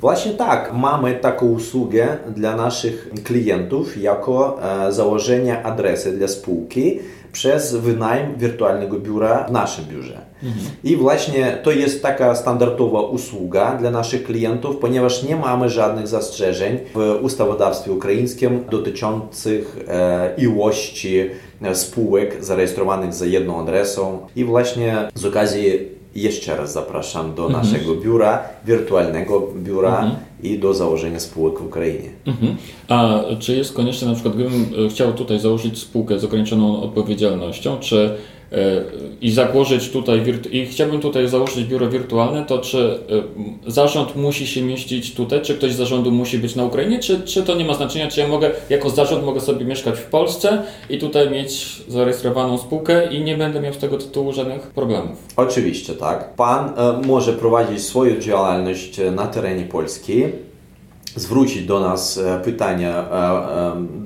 Właśnie 0.00 0.32
tak, 0.32 0.72
mamy 0.74 1.14
taką 1.14 1.46
usługę 1.46 2.16
dla 2.36 2.56
naszych 2.56 3.10
klientów 3.24 4.02
jako 4.02 4.58
e, 4.86 4.92
założenie 4.92 5.62
adresy 5.62 6.18
dla 6.18 6.28
spółki 6.28 6.98
przez 7.32 7.76
wynajem 7.76 8.36
wirtualnego 8.36 8.98
biura 8.98 9.44
w 9.48 9.52
naszym 9.52 9.84
biurze. 9.84 10.29
Mhm. 10.42 10.66
I 10.84 10.96
właśnie 10.96 11.58
to 11.62 11.70
jest 11.70 12.02
taka 12.02 12.34
standardowa 12.34 13.00
usługa 13.00 13.76
dla 13.76 13.90
naszych 13.90 14.24
klientów, 14.24 14.76
ponieważ 14.76 15.22
nie 15.22 15.36
mamy 15.36 15.68
żadnych 15.68 16.08
zastrzeżeń 16.08 16.78
w 16.94 17.18
ustawodawstwie 17.22 17.92
ukraińskim 17.92 18.64
dotyczących 18.70 19.78
e, 19.88 20.34
ilości 20.38 21.20
e, 21.62 21.74
spółek 21.74 22.44
zarejestrowanych 22.44 23.14
za 23.14 23.26
jedną 23.26 23.60
adresą. 23.60 24.18
I 24.36 24.44
właśnie 24.44 24.96
z 25.14 25.24
okazji 25.24 26.00
jeszcze 26.14 26.56
raz 26.56 26.72
zapraszam 26.72 27.34
do 27.34 27.46
mhm. 27.46 27.64
naszego 27.64 27.94
biura, 27.94 28.42
wirtualnego 28.64 29.48
biura 29.56 29.98
mhm. 29.98 30.12
i 30.42 30.58
do 30.58 30.74
założenia 30.74 31.20
spółek 31.20 31.58
w 31.58 31.66
Ukrainie. 31.66 32.10
Mhm. 32.26 32.56
A 32.88 33.20
czy 33.38 33.56
jest 33.56 33.72
konieczne, 33.72 34.08
na 34.08 34.14
przykład, 34.14 34.34
gdybym 34.34 34.66
e, 34.86 34.88
chciał 34.88 35.12
tutaj 35.12 35.38
założyć 35.38 35.78
spółkę 35.78 36.18
z 36.18 36.24
ograniczoną 36.24 36.82
odpowiedzialnością, 36.82 37.78
czy 37.78 38.16
i 39.20 39.30
założyć 39.30 39.90
tutaj, 39.90 40.22
i 40.52 40.66
chciałbym 40.66 41.00
tutaj 41.00 41.28
założyć 41.28 41.64
biuro 41.64 41.88
wirtualne, 41.88 42.44
to 42.44 42.58
czy 42.58 42.98
e, 43.66 43.70
zarząd 43.70 44.16
musi 44.16 44.46
się 44.46 44.62
mieścić 44.62 45.14
tutaj, 45.14 45.42
czy 45.42 45.54
ktoś 45.54 45.72
z 45.72 45.76
zarządu 45.76 46.10
musi 46.10 46.38
być 46.38 46.56
na 46.56 46.64
Ukrainie, 46.64 46.98
czy, 46.98 47.20
czy 47.20 47.42
to 47.42 47.54
nie 47.54 47.64
ma 47.64 47.74
znaczenia, 47.74 48.08
czy 48.08 48.20
ja 48.20 48.28
mogę, 48.28 48.50
jako 48.70 48.90
zarząd 48.90 49.24
mogę 49.24 49.40
sobie 49.40 49.64
mieszkać 49.64 49.98
w 49.98 50.04
Polsce 50.04 50.62
i 50.90 50.98
tutaj 50.98 51.30
mieć 51.30 51.82
zarejestrowaną 51.88 52.58
spółkę 52.58 53.12
i 53.14 53.20
nie 53.24 53.36
będę 53.36 53.60
miał 53.60 53.74
z 53.74 53.78
tego 53.78 53.98
tytułu 53.98 54.32
żadnych 54.32 54.60
problemów? 54.60 55.18
Oczywiście, 55.36 55.94
tak. 55.94 56.34
Pan 56.34 56.72
e, 56.76 57.06
może 57.06 57.32
prowadzić 57.32 57.82
swoją 57.82 58.20
działalność 58.20 59.00
e, 59.00 59.10
na 59.10 59.26
terenie 59.26 59.64
Polski, 59.64 60.24
zwrócić 61.16 61.66
do 61.66 61.80
nas 61.80 62.20
pytania 62.44 63.08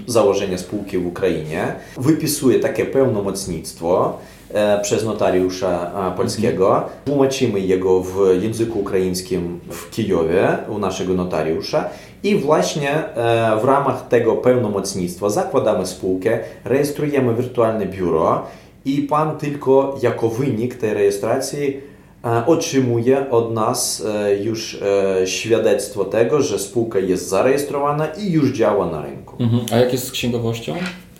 założenia 0.07 0.59
spółki 0.59 0.98
w 0.98 1.07
Ukrainie, 1.07 1.74
wypisuje 1.96 2.61
takie 2.61 2.85
pełnomocnictwo, 2.85 4.18
E, 4.18 4.34
przez 4.83 5.05
notariusza 5.05 5.90
polskiego. 6.17 6.83
Tłumaczymy 7.05 7.61
jego 7.61 8.01
w 8.01 8.43
języku 8.43 8.81
ukraińskim 8.81 9.61
w 9.71 9.90
Kijowie 9.90 10.49
u 10.69 10.79
naszego 10.79 11.14
notariusza 11.14 11.90
i 12.23 12.37
właśnie 12.37 12.90
e, 12.90 13.59
w 13.62 13.64
ramach 13.64 14.09
tego 14.09 14.33
pełnomocnictwa 14.33 15.31
zakładamy 15.31 15.87
spółkę, 15.87 16.38
rejestrujemy 16.64 17.35
wirtualne 17.35 17.87
biuro 17.87 18.47
i 18.85 19.03
pan 19.03 19.38
tylko 19.38 19.99
jako 20.03 20.29
wynik 20.29 20.75
tej 20.75 20.95
rejestracji 20.95 21.77
e, 22.25 22.47
otrzymuje 22.47 23.31
od 23.31 23.55
nas 23.55 24.07
już 24.43 24.81
świadectwo 25.25 26.05
tego, 26.05 26.43
że 26.43 26.59
spółka 26.59 26.99
jest 26.99 27.29
zarejestrowana 27.29 28.07
i 28.07 28.33
już 28.33 28.53
działa 28.53 28.87
na 28.87 29.03
rynku. 29.03 29.37
Mhm. 29.40 29.62
A 29.73 29.77
jak 29.77 29.93
jest 29.93 30.07
z 30.07 30.11
księgowością? 30.11 30.75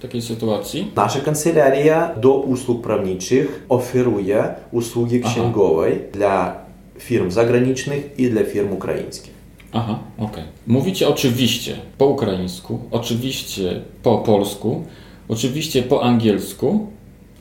Takiej 0.05 0.23
sytuacji? 0.23 0.93
Nasza 0.97 1.21
kancelaria 1.21 2.15
do 2.21 2.35
usług 2.35 2.83
prawniczych 2.83 3.67
oferuje 3.69 4.55
usługi 4.73 5.21
księgowej 5.21 5.93
Aha. 5.93 6.09
dla 6.13 6.65
firm 6.99 7.31
zagranicznych 7.31 8.19
i 8.19 8.31
dla 8.31 8.45
firm 8.45 8.73
ukraińskich. 8.73 9.35
Aha, 9.73 9.99
okej. 10.19 10.29
Okay. 10.31 10.45
Mówicie 10.67 11.09
oczywiście 11.09 11.77
po 11.99 12.07
ukraińsku, 12.07 12.79
oczywiście 12.91 13.81
po 14.03 14.19
polsku, 14.19 14.85
oczywiście 15.29 15.83
po 15.83 16.03
angielsku, 16.03 16.87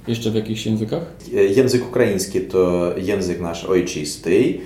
jeszcze 0.07 0.31
w 0.31 0.35
jakichś 0.35 0.65
językach? 0.65 1.03
Język 1.55 1.87
ukraiński 1.87 2.41
to 2.41 2.93
język 2.97 3.41
nasz 3.41 3.65
ojczysty. 3.65 4.59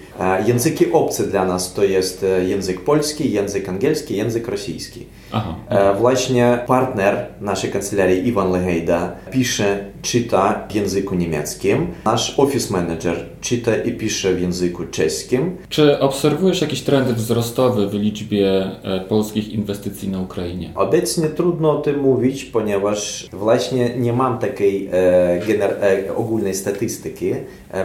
Języki 0.48 0.92
obce 0.92 1.28
dla 1.28 1.46
nas 1.46 1.74
to 1.74 1.84
jest 1.84 2.26
język 2.48 2.82
polski, 2.82 3.32
język 3.32 3.70
angielski, 3.70 4.16
język 4.16 4.48
rosyjski. 4.48 5.06
Aha. 5.32 5.56
Właśnie 6.00 6.60
partner 6.68 7.26
naszej 7.42 7.72
kancelarii 7.72 8.28
Iwan 8.28 8.52
Legejda 8.52 9.12
pisze, 9.32 9.86
czyta 10.02 10.68
w 10.70 10.76
języku 10.76 11.16
niemieckim. 11.16 11.88
Nasz 12.06 12.40
office 12.40 12.74
manager 12.74 13.16
czyta 13.42 13.76
i 13.76 13.92
pisze 13.92 14.34
w 14.34 14.42
języku 14.42 14.84
czeskim. 14.86 15.58
Czy 15.70 16.00
obserwujesz 16.00 16.62
jakieś 16.62 16.82
trendy 16.82 17.14
wzrostowe 17.14 17.88
w 17.88 17.94
liczbie 17.94 18.72
polskich 19.10 19.50
inwestycji 19.50 20.10
na 20.10 20.22
Ukrainie? 20.22 20.72
Obecnie 20.76 21.28
trudno 21.28 21.72
o 21.72 21.82
tym 21.82 22.00
mówić, 22.00 22.46
ponieważ 22.46 23.28
właśnie 23.34 23.90
nie 23.98 24.14
mam 24.14 24.40
takiej 24.40 24.90
e, 24.92 25.42
gener- 25.48 25.76
ogólnej 26.16 26.56
statystyki 26.56 27.32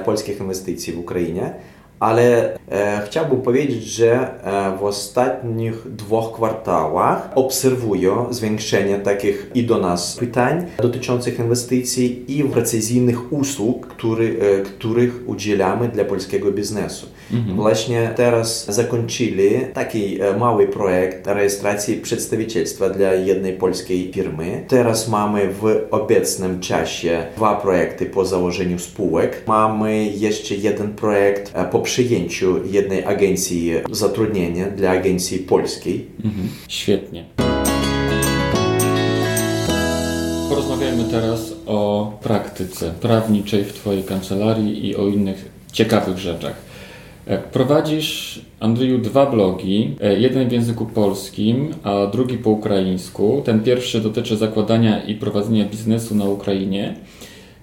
polskich 0.05 0.41
inwestycji 0.41 0.93
w 0.93 0.99
Ukrainie, 0.99 1.55
ale 2.03 2.55
e, 2.71 3.03
chciałbym 3.07 3.43
powiedzieć, 3.43 3.85
że 3.85 4.13
e, 4.45 4.77
w 4.79 4.85
ostatnich 4.85 5.95
dwóch 5.97 6.33
kwartałach 6.33 7.31
obserwuję 7.35 8.27
zwiększenie 8.31 8.99
takich 8.99 9.51
i 9.55 9.65
do 9.65 9.79
nas 9.79 10.17
pytań 10.17 10.67
dotyczących 10.79 11.39
inwestycji 11.39 12.39
i 12.39 12.45
precyzyjnych 12.45 13.33
usług, 13.33 13.87
który, 13.87 14.37
e, 14.41 14.63
których 14.63 15.29
udzielamy 15.29 15.89
dla 15.89 16.05
polskiego 16.05 16.53
biznesu. 16.53 17.07
Mhm. 17.33 17.57
Właśnie 17.57 18.13
teraz 18.17 18.75
zakończyli 18.75 19.51
taki 19.75 20.23
e, 20.23 20.37
mały 20.37 20.69
projekt 20.69 21.27
rejestracji 21.27 21.97
przedstawicielstwa 21.97 22.91
dla 22.91 23.15
jednej 23.15 23.53
polskiej 23.53 24.13
firmy. 24.13 24.65
Teraz 24.69 25.09
mamy 25.09 25.49
w 25.49 25.87
obecnym 25.91 26.61
czasie 26.61 27.27
dwa 27.37 27.55
projekty 27.55 28.07
po 28.07 28.25
założeniu 28.25 28.79
spółek. 28.79 29.43
Mamy 29.47 30.05
jeszcze 30.05 30.55
jeden 30.55 30.95
projekt 30.95 31.53
e, 31.55 31.65
po 31.65 31.81
przyjęciu 31.81 32.67
jednej 32.67 33.05
agencji 33.05 33.73
zatrudnienia 33.91 34.71
dla 34.71 34.91
agencji 34.91 35.39
polskiej. 35.39 36.07
Mhm. 36.25 36.49
Świetnie. 36.69 37.25
Porozmawiajmy 40.49 41.05
teraz 41.11 41.53
o 41.67 42.13
praktyce 42.23 42.95
prawniczej 43.01 43.65
w 43.65 43.73
Twojej 43.73 44.05
kancelarii 44.05 44.89
i 44.89 44.97
o 44.97 45.07
innych 45.07 45.45
ciekawych 45.73 46.19
rzeczach. 46.19 46.72
Prowadzisz, 47.53 48.41
Andrzeju, 48.61 48.99
dwa 48.99 49.27
blogi. 49.27 49.95
E, 50.01 50.19
jeden 50.19 50.49
w 50.49 50.53
języku 50.53 50.87
polskim, 50.87 51.75
a 51.83 52.07
drugi 52.07 52.39
po 52.39 52.51
ukraińsku. 52.51 53.43
Ten 53.45 53.61
pierwszy 53.61 54.01
dotyczy 54.01 54.37
zakładania 54.37 55.05
i 55.05 55.15
prowadzenia 55.15 55.65
biznesu 55.65 56.15
na 56.15 56.25
Ukrainie. 56.25 56.95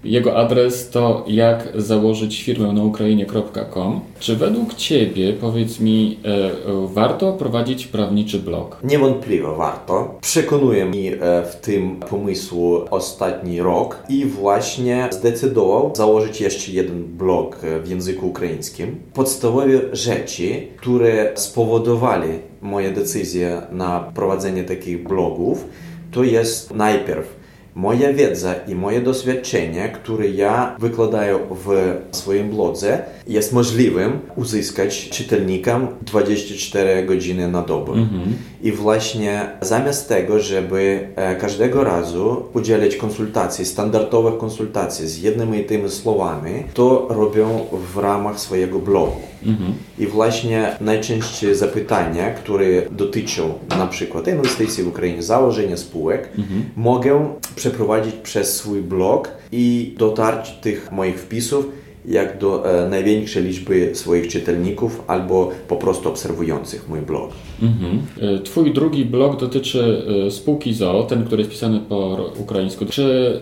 Jego 0.04 0.38
adres 0.38 0.90
to 0.90 1.26
jak 1.28 1.68
założyć 1.76 2.44
firmę 2.44 2.74
na 2.74 2.84
Ukrainie.com. 2.84 4.02
Czy 4.20 4.36
według 4.36 4.74
Ciebie, 4.74 5.34
powiedz 5.34 5.80
mi, 5.80 6.20
e, 6.26 6.28
e, 6.28 6.52
warto 6.88 7.34
prowadzić 7.34 7.88
prawniczy 7.88 8.40
blog? 8.40 8.78
Niewątpliwie 8.84 9.48
warto. 9.58 10.18
Przekonuje 10.22 10.86
mnie 10.86 11.14
e, 11.14 11.46
w 11.46 11.56
tym 11.56 11.96
pomysłu 11.96 12.82
ostatni 12.90 13.62
rok 13.62 14.04
i 14.10 14.26
właśnie 14.26 15.08
zdecydował 15.12 15.92
założyć 15.96 16.42
jeszcze 16.42 16.72
jeden 16.72 17.04
blog 17.04 17.58
w 17.84 17.90
języku 17.90 18.28
ukraińskim. 18.28 18.96
Podstawowe 19.14 19.68
rzeczy, 19.92 20.68
które 20.78 21.32
spowodowali 21.36 22.30
moje 22.62 22.92
decyzje 22.92 23.62
na 23.72 24.12
prowadzenie 24.16 24.64
takich 24.64 25.04
blogów, 25.04 25.66
to 26.12 26.24
jest 26.24 26.74
najpierw 26.74 27.39
moja 27.80 28.14
wiedza 28.14 28.56
i 28.68 28.76
moje 28.76 29.02
doświadczenie, 29.02 29.90
które 29.90 30.28
ja 30.30 30.76
wykładaję 30.80 31.40
w 31.66 31.98
swoim 32.12 32.50
blodze, 32.50 33.02
jest 33.28 33.54
możliwym 33.54 34.20
uzyskać 34.36 35.10
czytelnikom 35.10 35.88
24 36.02 37.06
godziny 37.06 37.48
na 37.48 37.62
dobę. 37.62 37.92
Mhm. 37.92 38.34
I 38.62 38.72
właśnie 38.72 39.50
zamiast 39.62 40.10
tego, 40.10 40.40
żeby 40.40 41.08
e, 41.16 41.36
każdego 41.36 41.84
razu 41.84 42.44
udzielać 42.54 42.96
konsultacji, 42.96 43.66
standardowych 43.66 44.38
konsultacji 44.38 45.08
z 45.08 45.22
jednymi 45.22 45.60
i 45.60 45.64
tymi 45.64 45.90
słowami, 45.90 46.64
to 46.74 47.08
robią 47.10 47.66
w 47.94 47.98
ramach 47.98 48.40
swojego 48.40 48.80
blogu. 48.80 49.22
Mhm. 49.46 49.74
I 50.00 50.08
właśnie 50.08 50.76
najczęściej 50.82 51.56
zapytania, 51.56 52.34
które 52.34 52.66
dotyczą 52.92 53.54
na 53.70 53.88
przykład 53.88 54.28
inwestycji 54.28 54.84
w 54.84 54.88
Ukrainie, 54.88 55.24
założenia 55.24 55.78
spółek, 55.78 56.30
mhm. 56.38 56.64
mogę 56.76 57.36
przeprowadzić 57.56 58.16
przez 58.16 58.56
swój 58.56 58.82
blog 58.82 59.32
i 59.52 59.96
dotarć 59.98 60.52
tych 60.62 60.92
moich 60.92 61.20
wpisów 61.20 61.66
jak 62.10 62.38
do 62.38 62.84
e, 62.86 62.90
największej 62.90 63.44
liczby 63.44 63.92
swoich 63.94 64.28
czytelników 64.28 65.04
albo 65.08 65.52
po 65.68 65.76
prostu 65.76 66.10
obserwujących 66.10 66.90
mój 66.90 67.02
blog. 67.02 67.32
Mhm. 67.62 68.02
E, 68.22 68.40
twój 68.40 68.74
drugi 68.74 69.06
blog 69.06 69.40
dotyczy 69.40 70.04
e, 70.28 70.32
spółki 70.32 70.74
ZOO, 70.74 71.04
ten, 71.04 71.24
który 71.26 71.42
jest 71.42 71.52
pisany 71.52 71.80
po 71.90 72.32
ukraińsku. 72.38 72.86
Czy 72.86 73.40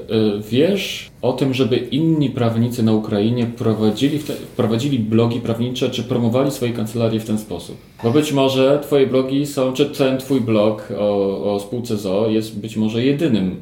wiesz 0.49 1.10
o 1.21 1.34
tym, 1.34 1.53
żeby 1.53 1.77
inni 1.77 2.30
prawnicy 2.30 2.84
na 2.84 2.93
Ukrainie 2.93 3.45
prowadzili, 3.58 4.19
te, 4.19 4.34
prowadzili 4.58 4.99
blogi 4.99 5.39
prawnicze, 5.39 5.89
czy 5.89 6.03
promowali 6.03 6.51
swoje 6.51 6.73
kancelarie 6.73 7.19
w 7.19 7.25
ten 7.25 7.38
sposób? 7.38 7.77
Bo 8.03 8.12
być 8.12 8.34
może 8.34 8.80
twoje 8.84 9.08
blogi 9.08 9.45
są, 9.45 9.73
czy 9.73 9.86
ten 9.86 10.17
twój 10.17 10.41
blog 10.41 10.89
o, 10.97 11.53
o 11.53 11.60
spółce 11.60 11.97
ZOO 11.97 12.27
jest 12.30 12.60
być 12.60 12.77
może 12.77 13.03
jedynym 13.03 13.56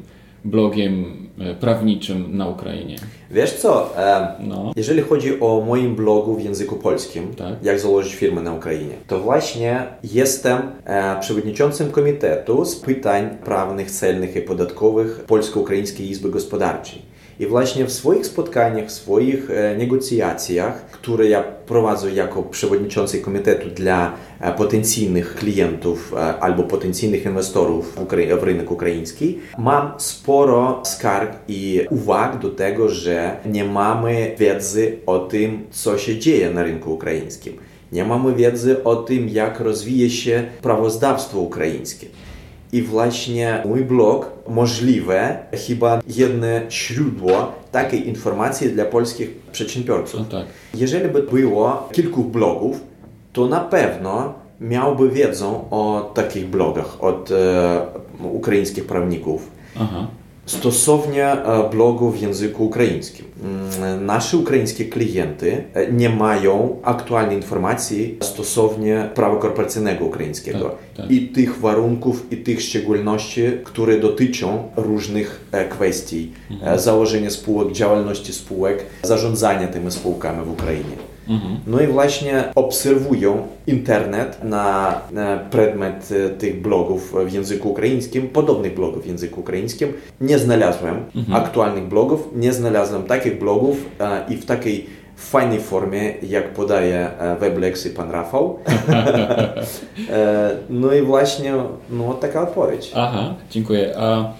blogiem 0.46 1.04
e, 1.38 1.54
prawniczym 1.54 2.36
na 2.36 2.48
Ukrainie. 2.48 2.96
Wiesz 3.30 3.54
co, 3.54 3.98
e, 3.98 4.34
no. 4.40 4.72
jeżeli 4.76 5.02
chodzi 5.02 5.40
o 5.40 5.64
moim 5.66 5.94
blogu 5.94 6.34
w 6.34 6.44
języku 6.44 6.76
polskim, 6.76 7.34
tak. 7.34 7.54
jak 7.62 7.80
założyć 7.80 8.14
firmę 8.14 8.42
na 8.42 8.54
Ukrainie, 8.54 8.94
to 9.06 9.18
właśnie 9.20 9.86
jestem 10.04 10.58
e, 10.84 11.20
przewodniczącym 11.20 11.90
komitetu 11.90 12.64
z 12.64 12.76
pytań 12.76 13.28
prawnych, 13.44 13.90
celnych 13.90 14.36
i 14.36 14.40
podatkowych 14.40 15.24
Polsko-Ukraińskiej 15.26 16.10
Izby 16.10 16.30
Gospodarczej. 16.30 17.15
I 17.40 17.46
właśnie 17.46 17.84
w 17.84 17.92
swoich 17.92 18.26
spotkaniach, 18.26 18.86
w 18.86 18.92
swoich 18.92 19.50
e, 19.50 19.76
negocjacjach, 19.76 20.86
które 20.86 21.28
ja 21.28 21.42
prowadzę 21.42 22.12
jako 22.12 22.42
przewodniczący 22.42 23.20
komitetu 23.20 23.70
dla 23.70 24.12
e, 24.40 24.52
potencjalnych 24.52 25.34
klientów 25.34 26.14
e, 26.16 26.40
albo 26.40 26.62
potencjalnych 26.62 27.24
inwestorów 27.24 27.98
w, 28.38 28.42
rynek 28.42 28.70
ukraiński, 28.70 29.38
mam 29.58 29.92
sporo 29.98 30.82
skarg 30.84 31.32
i 31.48 31.86
uwag 31.90 32.38
do 32.38 32.50
tego, 32.50 32.88
że 32.88 33.36
nie 33.46 33.64
mamy 33.64 34.34
wiedzy 34.38 34.98
o 35.06 35.18
tym, 35.18 35.66
co 35.70 35.98
się 35.98 36.18
dzieje 36.18 36.50
na 36.50 36.62
rynku 36.62 36.94
ukraińskim. 36.94 37.56
Nie 37.92 38.04
mamy 38.04 38.34
wiedzy 38.34 38.84
o 38.84 38.96
tym, 38.96 39.28
jak 39.28 39.60
rozwija 39.60 40.10
się 40.10 40.44
prawozdawstwo 40.62 41.40
ukraińskie. 41.40 42.06
I 42.72 42.82
właśnie 42.82 43.62
mój 43.64 43.84
blog 43.84 44.30
możliwe 44.48 45.38
chyba 45.66 46.00
jedne 46.08 46.62
źródło 46.70 47.52
takiej 47.72 48.08
informacji 48.08 48.70
dla 48.70 48.84
polskich 48.84 49.30
przedsiębiorców. 49.52 50.20
No 50.20 50.26
tak. 50.38 50.46
Jeżeli 50.74 51.08
by 51.08 51.22
było 51.22 51.88
kilku 51.92 52.24
blogów, 52.24 52.80
to 53.32 53.46
na 53.46 53.60
pewno 53.60 54.34
miałby 54.60 55.10
wiedzę 55.10 55.46
o 55.70 56.10
takich 56.14 56.46
blogach 56.46 57.04
od 57.04 57.30
e, 57.30 57.86
ukraińskich 58.20 58.86
prawników. 58.86 59.50
Aha 59.80 60.06
stosownie 60.46 61.26
e, 61.26 61.70
blogu 61.70 62.10
w 62.10 62.20
języku 62.20 62.66
ukraińskim. 62.66 63.26
Mm, 63.42 64.06
nasi 64.06 64.36
ukraińskie 64.36 64.84
klienty 64.84 65.64
e, 65.74 65.92
nie 65.92 66.08
mają 66.08 66.76
aktualnej 66.82 67.36
informacji 67.36 68.18
stosownie 68.22 69.10
prawa 69.14 69.36
korporacyjnego 69.36 70.04
ukraińskiego 70.04 70.64
tak, 70.64 70.78
tak. 70.96 71.10
i 71.10 71.28
tych 71.28 71.60
warunków 71.60 72.32
i 72.32 72.36
tych 72.36 72.62
szczególności, 72.62 73.42
które 73.64 73.98
dotyczą 74.00 74.68
różnych 74.76 75.44
e, 75.52 75.68
kwestii 75.68 76.32
mhm. 76.50 76.78
założenia 76.78 77.30
spółek, 77.30 77.72
działalności 77.72 78.32
spółek, 78.32 78.86
zarządzania 79.02 79.68
tymi 79.68 79.90
spółkami 79.90 80.44
w 80.44 80.50
Ukrainie. 80.50 81.15
Mhm. 81.28 81.56
No 81.66 81.80
i 81.80 81.86
właśnie 81.86 82.44
obserwują 82.54 83.46
internet 83.66 84.38
na, 84.44 85.00
na 85.12 85.38
przedmiot 85.50 85.94
e, 86.26 86.30
tych 86.30 86.62
blogów 86.62 87.14
w 87.26 87.32
języku 87.32 87.70
ukraińskim, 87.70 88.28
podobnych 88.28 88.74
blogów 88.74 89.04
w 89.04 89.06
języku 89.06 89.40
ukraińskim. 89.40 89.92
Nie 90.20 90.38
znalazłem 90.38 90.96
mhm. 91.16 91.42
aktualnych 91.42 91.84
blogów, 91.84 92.28
nie 92.34 92.52
znalazłem 92.52 93.02
takich 93.02 93.38
blogów 93.38 93.76
e, 94.00 94.24
i 94.28 94.36
w 94.36 94.46
takiej 94.46 94.86
fajnej 95.16 95.60
formie, 95.60 96.14
jak 96.22 96.54
podaje 96.54 97.10
e, 97.18 97.36
Weblex 97.36 97.86
i 97.86 97.90
pan 97.90 98.10
Rafał. 98.10 98.58
no 100.70 100.92
i 100.92 101.02
właśnie 101.02 101.52
no, 101.90 102.14
taka 102.14 102.42
odpowiedź. 102.42 102.92
Aha, 102.94 103.34
dziękuję. 103.50 103.94
A 103.98 104.32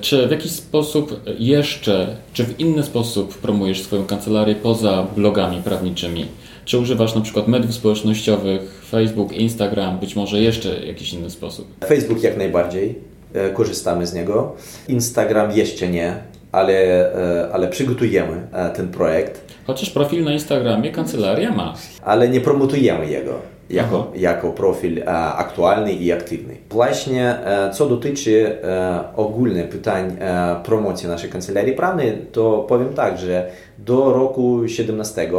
czy 0.00 0.26
w 0.26 0.30
jakiś 0.30 0.52
sposób 0.52 1.20
jeszcze, 1.38 2.16
czy 2.32 2.44
w 2.44 2.60
inny 2.60 2.82
sposób 2.82 3.38
promujesz 3.38 3.82
swoją 3.82 4.04
kancelarię 4.04 4.54
poza 4.54 5.06
blogami 5.16 5.62
prawniczymi? 5.62 6.26
Czy 6.64 6.78
używasz 6.78 7.14
na 7.14 7.20
przykład 7.20 7.48
mediów 7.48 7.74
społecznościowych, 7.74 8.84
Facebook, 8.90 9.32
Instagram, 9.32 9.98
być 9.98 10.16
może 10.16 10.40
jeszcze 10.40 10.86
jakiś 10.86 11.12
inny 11.12 11.30
sposób? 11.30 11.84
Facebook 11.86 12.22
jak 12.22 12.36
najbardziej, 12.36 12.94
e, 13.34 13.50
korzystamy 13.50 14.06
z 14.06 14.14
niego. 14.14 14.56
Instagram 14.88 15.56
jeszcze 15.56 15.88
nie, 15.88 16.14
ale, 16.52 16.74
e, 17.14 17.52
ale 17.52 17.68
przygotujemy 17.68 18.46
ten 18.76 18.88
projekt. 18.88 19.40
Chociaż 19.66 19.90
profil 19.90 20.24
na 20.24 20.32
Instagramie 20.32 20.92
kancelaria 20.92 21.52
ma. 21.52 21.74
Ale 22.02 22.28
nie 22.28 22.40
promotujemy 22.40 23.10
jego 23.10 23.57
jako, 23.70 24.12
jako 24.16 24.52
profil 24.52 24.98
e, 24.98 25.06
aktualny 25.16 25.92
i 25.92 26.12
aktywny. 26.12 26.56
Właśnie 26.70 27.46
e, 27.46 27.70
co 27.72 27.86
dotyczy 27.86 28.56
e, 28.64 29.04
ogólnych 29.16 29.68
pytań 29.68 30.16
promocji 30.64 31.08
naszej 31.08 31.30
kancelarii 31.30 31.72
prawnej, 31.72 32.12
to 32.32 32.64
powiem 32.68 32.94
tak, 32.94 33.18
że 33.18 33.50
do 33.78 34.12
roku 34.12 34.68
17 34.68 35.30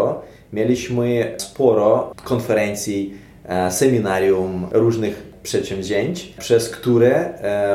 mieliśmy 0.54 1.34
sporo 1.38 2.14
konferencji, 2.24 3.14
seminarium, 3.70 4.68
różnych 4.72 5.24
przedsięwzięć, 5.44 6.34
przez 6.40 6.70
które 6.70 7.34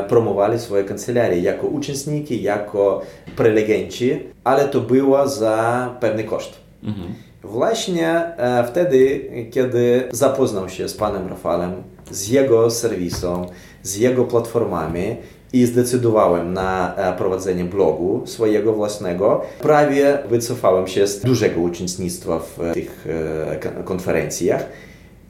promowali 0.09 0.59
swoje 0.59 0.83
kancelarie 0.83 1.39
jako 1.41 1.67
uczestnicy, 1.67 2.35
jako 2.35 3.01
prelegenci, 3.35 4.19
ale 4.43 4.65
to 4.65 4.81
było 4.81 5.27
za 5.27 5.89
pewny 5.99 6.23
koszt. 6.23 6.59
Mhm. 6.83 7.13
Właśnie 7.45 8.09
e, 8.37 8.67
wtedy, 8.67 9.21
kiedy 9.51 10.03
zapoznał 10.11 10.69
się 10.69 10.89
z 10.89 10.93
panem 10.93 11.27
Rafalem, 11.27 11.83
z 12.11 12.27
jego 12.27 12.71
serwisą, 12.71 13.45
z 13.83 13.97
jego 13.97 14.23
platformami 14.23 15.15
i 15.53 15.65
zdecydowałem 15.65 16.53
na 16.53 16.95
e, 16.95 17.17
prowadzenie 17.17 17.65
blogu 17.65 18.21
swojego 18.25 18.73
własnego, 18.73 19.41
prawie 19.61 20.19
wycofałem 20.29 20.87
się 20.87 21.07
z 21.07 21.19
dużego 21.19 21.61
uczestnictwa 21.61 22.39
w 22.39 22.73
tych 22.73 23.07
e, 23.77 23.83
konferencjach. 23.83 24.65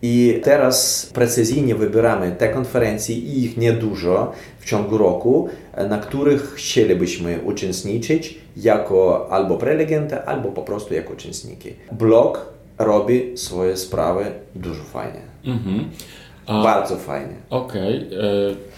I 0.02 0.42
teraz 0.44 1.06
precyzyjnie 1.14 1.76
wybieramy 1.76 2.32
te 2.32 2.50
konferencje 2.50 3.16
i 3.16 3.44
ich 3.44 3.58
niedużo 3.58 4.32
w 4.60 4.66
ciągu 4.66 4.98
roku, 4.98 5.50
na 5.90 5.98
których 5.98 6.54
chcielibyśmy 6.54 7.40
uczestniczyć 7.44 8.38
jako 8.58 9.28
albo 9.32 9.58
prelegenty, 9.58 10.22
albo 10.22 10.50
po 10.50 10.62
prostu 10.62 10.94
jako 10.94 11.14
uczestniki. 11.14 11.74
Blog 11.92 12.46
robi 12.78 13.38
swoje 13.38 13.78
sprawy 13.78 14.26
dużo 14.56 14.84
fajnie. 14.84 15.22
Mhm. 15.46 15.90
A, 16.46 16.64
Bardzo 16.64 16.98
fajnie. 16.98 17.34
Okej. 17.50 18.08
Okay. 18.08 18.20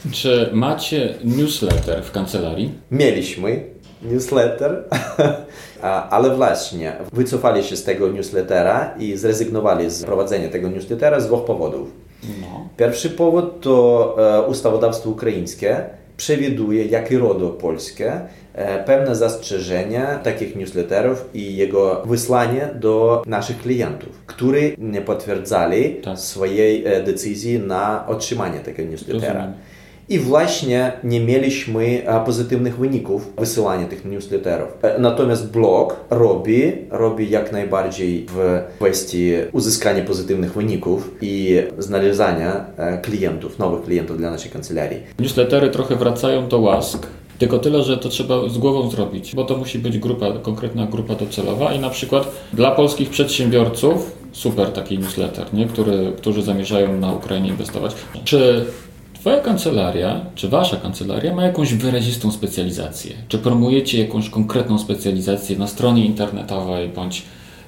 E, 0.09 0.11
czy 0.11 0.49
macie 0.53 1.13
newsletter 1.23 2.03
w 2.03 2.11
kancelarii? 2.11 2.71
Mieliśmy 2.91 3.63
newsletter, 4.01 4.83
ale 5.81 6.35
właśnie 6.35 6.93
wycofali 7.13 7.63
się 7.63 7.75
z 7.77 7.83
tego 7.83 8.07
newslettera 8.07 8.93
i 8.99 9.17
zrezygnowali 9.17 9.89
z 9.89 10.03
prowadzenia 10.03 10.49
tego 10.49 10.69
newslettera 10.69 11.19
z 11.19 11.27
dwóch 11.27 11.45
powodów. 11.45 11.91
No. 12.41 12.69
Pierwszy 12.77 13.09
powód 13.09 13.61
to 13.61 14.15
e, 14.19 14.41
ustawodawstwo 14.41 15.09
ukraińskie 15.09 15.81
przewiduje, 16.17 16.85
jak 16.85 17.11
i 17.11 17.17
RODO 17.17 17.49
polskie, 17.49 18.21
pewne 18.85 19.15
zastrzeżenia 19.15 20.19
takich 20.23 20.55
newsletterów 20.55 21.29
i 21.33 21.55
jego 21.55 22.01
wysłanie 22.05 22.69
do 22.75 23.23
naszych 23.25 23.57
klientów, 23.57 24.09
którzy 24.25 24.75
nie 24.77 25.01
potwierdzali 25.01 25.95
tak. 25.95 26.19
swojej 26.19 26.83
decyzji 27.05 27.59
na 27.59 28.07
otrzymanie 28.07 28.59
tego 28.59 28.83
newslettera. 28.83 29.33
Rozumiem. 29.33 29.53
I 30.09 30.19
właśnie 30.19 30.91
nie 31.03 31.19
mieliśmy 31.19 32.01
pozytywnych 32.25 32.77
wyników 32.77 33.33
wysyłania 33.37 33.87
tych 33.87 34.05
newsletterów. 34.05 34.67
Natomiast 34.99 35.51
blog 35.51 35.95
robi, 36.09 36.71
robi 36.89 37.29
jak 37.29 37.51
najbardziej 37.51 38.25
w 38.29 38.61
kwestii 38.75 39.31
uzyskania 39.51 40.03
pozytywnych 40.03 40.53
wyników 40.53 41.11
i 41.21 41.63
znalezienia 41.77 42.65
klientów, 43.01 43.59
nowych 43.59 43.83
klientów 43.83 44.17
dla 44.17 44.31
naszej 44.31 44.51
kancelarii. 44.51 44.99
Newslettery 45.19 45.69
trochę 45.69 45.95
wracają 45.95 46.47
do 46.47 46.59
łask. 46.59 47.07
Tylko 47.37 47.59
tyle, 47.59 47.83
że 47.83 47.97
to 47.97 48.09
trzeba 48.09 48.49
z 48.49 48.57
głową 48.57 48.89
zrobić, 48.89 49.35
bo 49.35 49.43
to 49.43 49.57
musi 49.57 49.79
być 49.79 49.97
grupa, 49.97 50.25
konkretna 50.41 50.85
grupa 50.85 51.15
docelowa 51.15 51.73
i 51.73 51.79
na 51.79 51.89
przykład 51.89 52.31
dla 52.53 52.71
polskich 52.71 53.09
przedsiębiorców 53.09 54.11
super 54.31 54.71
taki 54.71 54.99
newsletter, 54.99 55.53
nie? 55.53 55.67
Którzy 56.17 56.41
zamierzają 56.41 56.97
na 56.97 57.13
Ukrainie 57.13 57.49
inwestować. 57.49 57.95
Czy 58.23 58.65
Twoja 59.27 59.41
kancelaria, 59.41 60.21
czy 60.35 60.49
Wasza 60.49 60.77
kancelaria 60.77 61.35
ma 61.35 61.43
jakąś 61.43 61.73
wyrazistą 61.73 62.31
specjalizację? 62.31 63.15
Czy 63.27 63.37
promujecie 63.37 64.01
jakąś 64.01 64.29
konkretną 64.29 64.79
specjalizację 64.79 65.57
na 65.57 65.67
stronie 65.67 66.05
internetowej 66.05 66.89
bądź 66.89 67.23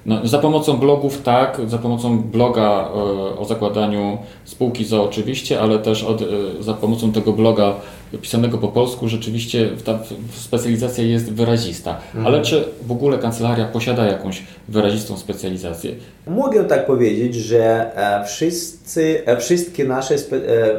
no, 0.05 0.27
za 0.27 0.39
pomocą 0.39 0.77
blogów 0.77 1.21
tak, 1.21 1.61
za 1.67 1.77
pomocą 1.77 2.21
bloga 2.21 2.89
e, 2.89 3.39
o 3.39 3.45
zakładaniu 3.45 4.17
spółki 4.45 4.85
za 4.85 5.01
oczywiście, 5.01 5.61
ale 5.61 5.79
też 5.79 6.03
od, 6.03 6.21
e, 6.21 6.25
za 6.59 6.73
pomocą 6.73 7.11
tego 7.11 7.33
bloga 7.33 7.75
pisanego 8.17 8.57
po 8.57 8.67
polsku 8.67 9.07
rzeczywiście 9.07 9.69
ta 9.85 9.99
specjalizacja 10.31 11.03
jest 11.03 11.33
wyrazista. 11.33 11.97
Mhm. 12.05 12.25
Ale 12.25 12.41
czy 12.41 12.65
w 12.87 12.91
ogóle 12.91 13.17
kancelaria 13.17 13.65
posiada 13.65 14.05
jakąś 14.05 14.43
wyrazistą 14.67 15.17
specjalizację? 15.17 15.91
Mogę 16.27 16.63
tak 16.63 16.85
powiedzieć, 16.85 17.35
że 17.35 17.91
e, 17.95 18.25
wszyscy, 18.25 19.23
wszystkie, 19.39 19.85
nasze, 19.85 20.15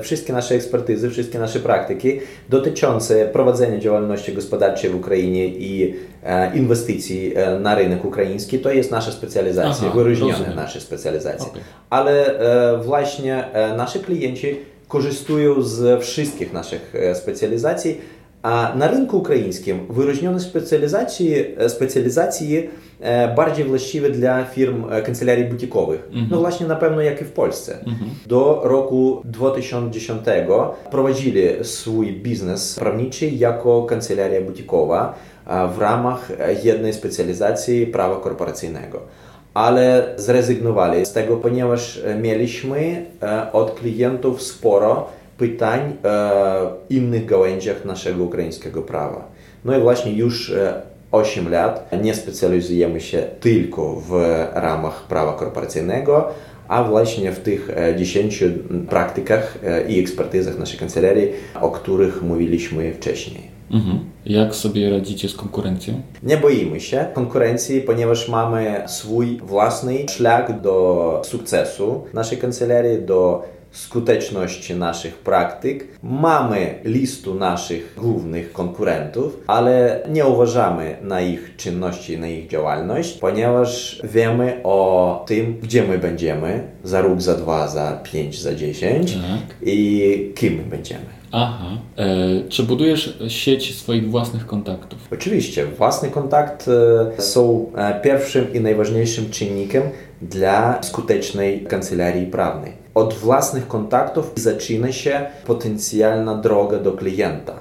wszystkie 0.02 0.32
nasze 0.32 0.54
ekspertyzy, 0.54 1.10
wszystkie 1.10 1.38
nasze 1.38 1.60
praktyki 1.60 2.20
dotyczące 2.48 3.26
prowadzenia 3.26 3.78
działalności 3.78 4.32
gospodarczej 4.32 4.90
w 4.90 4.96
Ukrainie 4.96 5.46
i 5.46 5.94
inwestycji 6.54 7.34
na 7.60 7.74
rynek 7.74 8.04
ukraiński 8.04 8.58
to 8.58 8.72
jest 8.72 8.90
nasza 8.90 9.12
specjalizacja, 9.12 9.86
Aha, 9.86 9.96
wyróżnione 9.96 10.32
rozumiem. 10.32 10.56
nasze 10.56 10.80
specjalizacje. 10.80 11.46
Okay. 11.46 11.62
Ale 11.90 12.38
e, 12.38 12.78
właśnie 12.78 13.52
e, 13.52 13.76
nasi 13.76 14.00
klienci 14.00 14.56
korzystają 14.90 15.62
z 15.62 16.02
wszystkich 16.02 16.52
naszych 16.52 16.94
e, 16.94 17.14
specjalizacji, 17.14 18.00
a 18.42 18.72
na 18.76 18.88
rynku 18.88 19.18
ukraińskim 19.18 19.86
wyróżnione 19.90 20.40
specjalizacje, 20.40 21.44
specjalizacje 21.68 22.62
bardziej 23.36 23.64
właściwe 23.64 24.10
dla 24.10 24.44
firm 24.44 24.84
kancelarii 25.04 25.44
butikowych. 25.44 26.08
Mm 26.12 26.24
-hmm. 26.24 26.28
No 26.30 26.40
właśnie 26.40 26.66
na 26.66 26.76
pewno 26.76 27.00
jak 27.00 27.20
i 27.20 27.24
w 27.24 27.32
Polsce. 27.32 27.78
Mm 27.86 27.94
-hmm. 27.94 28.28
Do 28.28 28.60
roku 28.64 29.22
2010 29.24 30.22
prowadzili 30.90 31.42
swój 31.62 32.12
biznes 32.12 32.74
prawniczy 32.74 33.26
jako 33.26 33.82
kancelaria 33.82 34.40
butikowa 34.40 35.14
w 35.74 35.78
ramach 35.78 36.28
jednej 36.64 36.92
specjalizacji 36.92 37.86
prawa 37.86 38.16
korporacyjnego. 38.16 39.00
Ale 39.54 40.14
zrezygnowali 40.16 41.06
z 41.06 41.12
tego, 41.12 41.36
ponieważ 41.36 42.02
mieliśmy 42.20 43.06
od 43.52 43.74
klientów 43.74 44.42
sporo 44.42 45.06
pytań 45.38 45.96
w 46.02 46.90
innych 46.90 47.26
gałęziach 47.26 47.84
naszego 47.84 48.24
ukraińskiego 48.24 48.82
prawa. 48.82 49.24
No 49.64 49.78
i 49.78 49.80
właśnie 49.80 50.12
już 50.12 50.54
8 51.12 51.50
lat 51.50 51.90
nie 52.02 52.14
specjalizujemy 52.14 53.00
się 53.00 53.22
tylko 53.40 53.94
w 53.94 54.12
ramach 54.54 55.02
prawa 55.02 55.32
korporacyjnego, 55.32 56.28
a 56.70 56.84
właśnie 56.84 57.32
w 57.32 57.40
tych 57.40 57.70
10 57.96 58.44
praktykach 58.88 59.58
i 59.88 60.00
ekspertyzach 60.00 60.58
naszej 60.58 60.78
kancelarii, 60.78 61.28
o 61.60 61.70
których 61.70 62.22
mówiliśmy 62.22 62.94
wcześniej. 62.94 63.42
Mhm. 63.70 63.98
Jak 64.26 64.54
sobie 64.54 64.90
radzicie 64.90 65.28
z 65.28 65.34
konkurencją? 65.34 65.94
Nie 66.22 66.36
boimy 66.36 66.80
się 66.80 67.06
konkurencji, 67.14 67.80
ponieważ 67.80 68.28
mamy 68.28 68.82
swój 68.86 69.36
własny 69.36 70.06
szlak 70.08 70.60
do 70.60 71.22
sukcesu 71.24 72.04
naszej 72.14 72.38
kancelarii, 72.38 73.02
do 73.02 73.42
skuteczności 73.70 74.74
naszych 74.74 75.18
praktyk. 75.18 75.88
Mamy 76.02 76.74
listę 76.84 77.30
naszych 77.30 77.94
głównych 77.98 78.52
konkurentów, 78.52 79.40
ale 79.46 80.00
nie 80.08 80.26
uważamy 80.26 80.96
na 81.02 81.20
ich 81.20 81.56
czynności, 81.56 82.18
na 82.18 82.28
ich 82.28 82.48
działalność, 82.48 83.18
ponieważ 83.18 84.00
wiemy 84.04 84.60
o 84.64 85.24
tym, 85.26 85.60
gdzie 85.62 85.82
my 85.82 85.98
będziemy 85.98 86.62
za 86.84 87.00
rok, 87.00 87.22
za 87.22 87.34
dwa, 87.34 87.68
za 87.68 88.00
pięć, 88.12 88.40
za 88.40 88.54
dziesięć 88.54 89.12
tak. 89.14 89.56
i 89.62 90.32
kim 90.34 90.54
my 90.54 90.62
będziemy. 90.62 91.20
Aha. 91.32 91.66
E, 91.96 92.08
czy 92.48 92.62
budujesz 92.62 93.18
sieć 93.28 93.78
swoich 93.78 94.10
własnych 94.10 94.46
kontaktów? 94.46 94.98
Oczywiście. 95.12 95.66
Własny 95.66 96.10
kontakt 96.10 96.68
e, 96.68 97.22
są 97.22 97.72
e, 97.76 98.00
pierwszym 98.00 98.54
i 98.54 98.60
najważniejszym 98.60 99.30
czynnikiem 99.30 99.82
dla 100.22 100.82
skutecznej 100.82 101.64
kancelarii 101.64 102.26
prawnej. 102.26 102.79
Od 103.00 103.14
własnych 103.14 103.68
kontaktów 103.68 104.32
zaczyna 104.36 104.92
się 104.92 105.26
potencjalna 105.46 106.34
droga 106.34 106.78
do 106.78 106.92
klienta. 106.92 107.60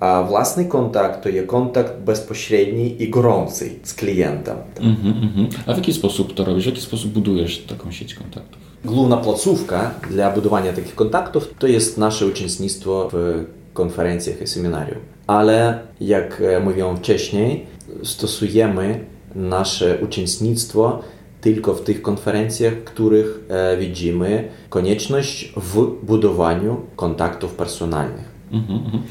A 0.00 0.22
własny 0.22 0.64
kontakt 0.64 1.22
to 1.22 1.28
jest 1.28 1.48
kontakt 1.48 2.00
bezpośredni 2.00 3.02
i 3.02 3.10
gorący 3.10 3.70
z 3.82 3.94
klientem. 3.94 4.56
Mm 4.80 4.94
-hmm, 4.94 5.48
A 5.66 5.74
w 5.74 5.76
jaki 5.76 5.92
sposób 5.92 6.34
to 6.34 6.44
robisz? 6.44 6.64
W 6.64 6.66
jaki 6.66 6.80
sposób 6.80 7.12
budujesz 7.12 7.58
taką 7.58 7.92
sieć 7.92 8.14
kontaktów? 8.14 8.60
Główna 8.84 9.16
placówka 9.16 9.90
dla 10.10 10.30
budowania 10.30 10.72
takich 10.72 10.94
kontaktów 10.94 11.54
to 11.58 11.66
jest 11.66 11.98
nasze 11.98 12.26
uczestnictwo 12.26 13.08
w 13.12 13.44
konferencjach 13.72 14.42
i 14.42 14.46
seminarium. 14.46 14.98
Ale 15.26 15.78
jak 16.00 16.40
e, 16.40 16.60
mówiłem 16.60 16.96
wcześniej, 16.96 17.66
stosujemy 18.02 19.04
nasze 19.34 19.98
uczestnictwo 20.02 21.02
tylko 21.46 21.74
w 21.74 21.80
tych 21.80 22.02
konferencjach, 22.02 22.84
których 22.84 23.40
e, 23.48 23.76
widzimy 23.76 24.48
konieczność 24.68 25.52
w 25.56 25.86
budowaniu 26.02 26.80
kontaktów 26.96 27.54
personalnych. 27.54 28.24
Mhm, 28.52 28.78
mhm. 28.84 29.02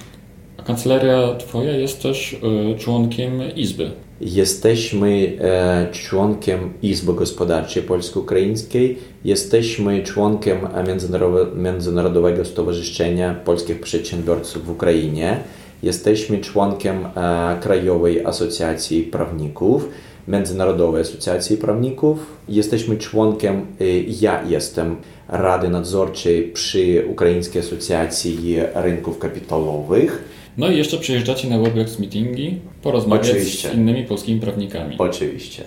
A 0.57 0.63
kancelaria 0.63 1.35
Twoja 1.35 1.71
jest 1.71 2.01
też 2.01 2.37
e, 2.73 2.77
członkiem 2.79 3.31
Izby. 3.55 3.91
Jesteśmy 4.21 5.37
e, 5.41 5.87
członkiem 5.91 6.73
Izby 6.81 7.13
Gospodarczej 7.13 7.83
Polsko-Ukraińskiej, 7.83 8.97
jesteśmy 9.25 10.03
członkiem 10.03 10.57
Międzynarodowego 11.55 12.45
Stowarzyszenia 12.45 13.33
Polskich 13.45 13.81
Przedsiębiorców 13.81 14.65
w 14.65 14.69
Ukrainie, 14.69 15.39
jesteśmy 15.83 16.37
członkiem 16.37 16.97
Krajowej 17.61 18.25
Asocjacji 18.25 19.03
Prawników, 19.03 19.89
Międzynarodowej 20.27 21.01
Asocjacji 21.01 21.57
Prawników, 21.57 22.37
jesteśmy 22.49 22.97
członkiem, 22.97 23.65
e, 23.81 23.85
ja 24.21 24.43
jestem 24.43 24.95
Rady 25.27 25.69
Nadzorczej 25.69 26.43
przy 26.43 27.05
Ukraińskiej 27.09 27.61
Asocjacji 27.61 28.55
Rynków 28.73 29.19
Kapitalowych. 29.19 30.23
No 30.57 30.71
i 30.71 30.77
jeszcze 30.77 30.97
przyjeżdżacie 30.97 31.49
na 31.49 31.59
WebEx 31.59 31.99
meetingi, 31.99 32.59
porozmawiać 32.81 33.29
Oczywiście. 33.29 33.69
z 33.69 33.73
innymi 33.73 34.03
polskimi 34.03 34.39
prawnikami. 34.41 34.95
Oczywiście. 34.97 35.63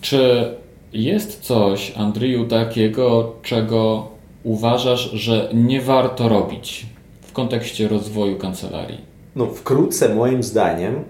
Czy 0.00 0.44
jest 0.92 1.40
coś, 1.40 1.92
Andrzeju, 1.96 2.44
takiego, 2.44 3.36
czego 3.42 4.08
uważasz, 4.44 5.10
że 5.10 5.48
nie 5.54 5.80
warto 5.80 6.28
robić 6.28 6.86
w 7.22 7.32
kontekście 7.32 7.88
rozwoju 7.88 8.36
kancelarii? 8.36 8.98
No, 9.36 9.46
wkrótce 9.46 10.14
moim 10.14 10.42
zdaniem 10.42 11.04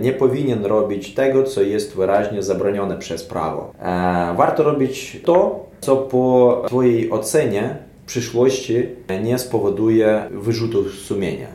nie 0.00 0.12
powinien 0.12 0.64
robić 0.64 1.14
tego, 1.14 1.42
co 1.42 1.62
jest 1.62 1.96
wyraźnie 1.96 2.42
zabronione 2.42 2.98
przez 2.98 3.24
prawo. 3.24 3.72
E, 3.82 4.34
warto 4.36 4.62
robić 4.62 5.20
to, 5.24 5.66
co 5.80 5.96
po 5.96 6.62
Twojej 6.66 7.10
ocenie 7.10 7.76
w 8.02 8.06
przyszłości 8.06 8.74
nie 9.22 9.38
spowoduje 9.38 10.22
wyrzutów 10.30 10.94
sumienia. 10.94 11.48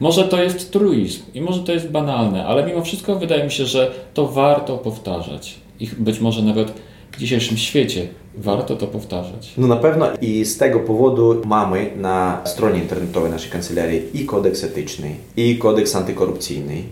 Może 0.00 0.24
to 0.24 0.42
jest 0.42 0.72
truizm 0.72 1.22
i 1.34 1.40
może 1.40 1.62
to 1.62 1.72
jest 1.72 1.90
banalne, 1.90 2.46
ale 2.46 2.66
mimo 2.66 2.82
wszystko 2.82 3.16
wydaje 3.16 3.44
mi 3.44 3.50
się, 3.50 3.64
że 3.64 3.90
to 4.14 4.26
warto 4.28 4.78
powtarzać. 4.78 5.54
I 5.80 5.86
być 5.86 6.20
może 6.20 6.42
nawet 6.42 6.72
w 7.12 7.18
dzisiejszym 7.18 7.56
świecie 7.56 8.08
warto 8.36 8.76
to 8.76 8.86
powtarzać. 8.86 9.52
No 9.56 9.66
na 9.66 9.76
pewno 9.76 10.06
i 10.20 10.44
z 10.44 10.58
tego 10.58 10.80
powodu 10.80 11.42
mamy 11.44 11.90
na 11.96 12.40
stronie 12.44 12.78
internetowej 12.78 13.30
naszej 13.30 13.50
kancelarii 13.50 14.02
i 14.14 14.24
kodeks 14.26 14.64
etyczny, 14.64 15.14
i 15.36 15.58
kodeks 15.58 15.96
antykorupcyjny, 15.96 16.82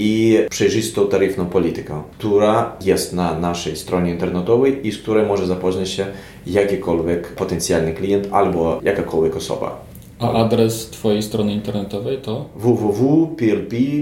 i 0.00 0.38
przejrzystą 0.50 1.06
taryfną 1.06 1.46
politykę, 1.46 2.02
która 2.18 2.76
jest 2.84 3.12
na 3.12 3.38
naszej 3.38 3.76
stronie 3.76 4.10
internetowej 4.10 4.86
i 4.86 4.92
z 4.92 4.98
której 4.98 5.26
może 5.26 5.46
zapoznać 5.46 5.90
się 5.90 6.06
jakikolwiek 6.46 7.28
potencjalny 7.28 7.94
klient 7.94 8.28
albo 8.32 8.80
jakakolwiek 8.82 9.36
osoba. 9.36 9.80
A 10.18 10.32
adres 10.32 10.90
Twojej 10.90 11.22
strony 11.22 11.52
internetowej 11.52 12.18
to? 12.18 12.44
www.plp.kiev.ua 12.56 14.00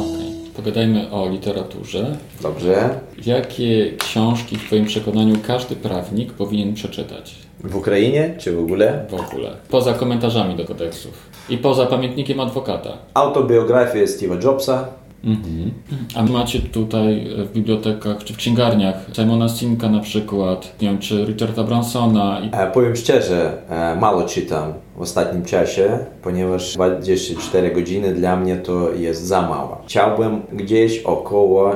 Okej. 0.00 0.32
Pogadajmy 0.56 1.10
o 1.10 1.28
literaturze. 1.28 2.16
Dobrze. 2.42 3.00
Jakie 3.26 3.92
książki 3.98 4.56
w 4.56 4.64
Twoim 4.66 4.84
przekonaniu 4.84 5.36
każdy 5.46 5.76
prawnik 5.76 6.32
powinien 6.32 6.74
przeczytać? 6.74 7.49
W 7.64 7.76
Ukrainie 7.76 8.34
czy 8.38 8.52
w 8.56 8.60
ogóle? 8.60 9.06
W 9.10 9.14
ogóle. 9.14 9.50
Poza 9.68 9.94
komentarzami 9.94 10.56
do 10.56 10.64
kodeksów. 10.64 11.12
I 11.48 11.58
poza 11.58 11.86
pamiętnikiem 11.86 12.40
adwokata. 12.40 12.90
Autobiografię 13.14 14.04
Steve'a 14.04 14.44
Jobsa. 14.44 14.88
Mhm. 15.24 15.70
A 16.14 16.22
macie 16.22 16.58
tutaj 16.58 17.26
w 17.38 17.52
bibliotekach 17.52 18.24
czy 18.24 18.34
w 18.34 18.36
księgarniach 18.36 18.96
Simona 19.12 19.48
Sinka 19.48 19.88
na 19.88 20.00
przykład, 20.00 20.74
nie 20.82 20.88
wiem, 20.88 20.98
czy 20.98 21.24
Richarda 21.24 21.64
Bransona. 21.64 22.40
I... 22.40 22.48
E, 22.52 22.70
Powiem 22.70 22.96
szczerze, 22.96 23.52
e, 23.68 23.96
mało 24.00 24.22
czytam 24.22 24.72
w 24.96 25.00
ostatnim 25.00 25.44
czasie, 25.44 25.98
ponieważ 26.22 26.74
24 26.74 27.70
godziny 27.70 28.14
dla 28.14 28.36
mnie 28.36 28.56
to 28.56 28.92
jest 28.92 29.26
za 29.26 29.42
mało. 29.42 29.82
Chciałbym 29.86 30.42
gdzieś 30.52 30.98
około 30.98 31.72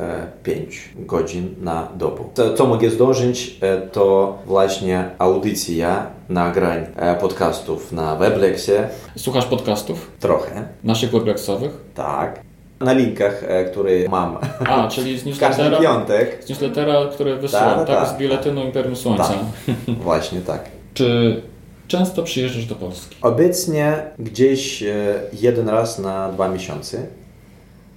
45 0.00 0.90
godzin 1.06 1.54
na 1.60 1.88
dobę. 1.96 2.24
To, 2.34 2.54
co 2.54 2.66
mogę 2.66 2.90
zdążyć, 2.90 3.58
e, 3.60 3.80
to 3.80 4.38
właśnie 4.46 5.10
audycja 5.18 6.06
nagrań 6.28 6.86
e, 6.96 7.14
podcastów 7.14 7.92
na 7.92 8.16
Weblexie. 8.16 8.88
Słuchasz 9.16 9.46
podcastów 9.46 10.10
Trochę, 10.20 10.64
naszych 10.84 11.10
weblexowych? 11.10 11.72
tak. 11.94 12.40
Na 12.80 12.92
linkach, 12.92 13.44
e, 13.48 13.64
które 13.64 13.90
mam 14.08 14.38
A, 14.66 14.88
czyli 14.88 15.18
z 15.18 15.24
newslettera, 15.26 15.78
piątek. 15.80 16.44
z 16.44 16.48
newslettera 16.48 16.94
który 17.12 17.36
wysyłam, 17.36 17.64
Tak, 17.78 17.86
tak, 17.86 18.04
tak, 18.04 18.08
z 18.16 18.18
biuletynu 18.18 18.64
Imperium 18.64 18.96
Słońca. 18.96 19.24
Tak. 19.24 19.96
Właśnie 20.02 20.40
tak. 20.40 20.64
Czy 20.94 21.40
często 21.88 22.22
przyjeżdżasz 22.22 22.64
do 22.66 22.74
Polski? 22.74 23.16
Obecnie 23.22 24.02
gdzieś 24.18 24.82
e, 24.82 25.14
jeden 25.40 25.68
raz 25.68 25.98
na 25.98 26.28
dwa 26.32 26.48
miesiące, 26.48 26.98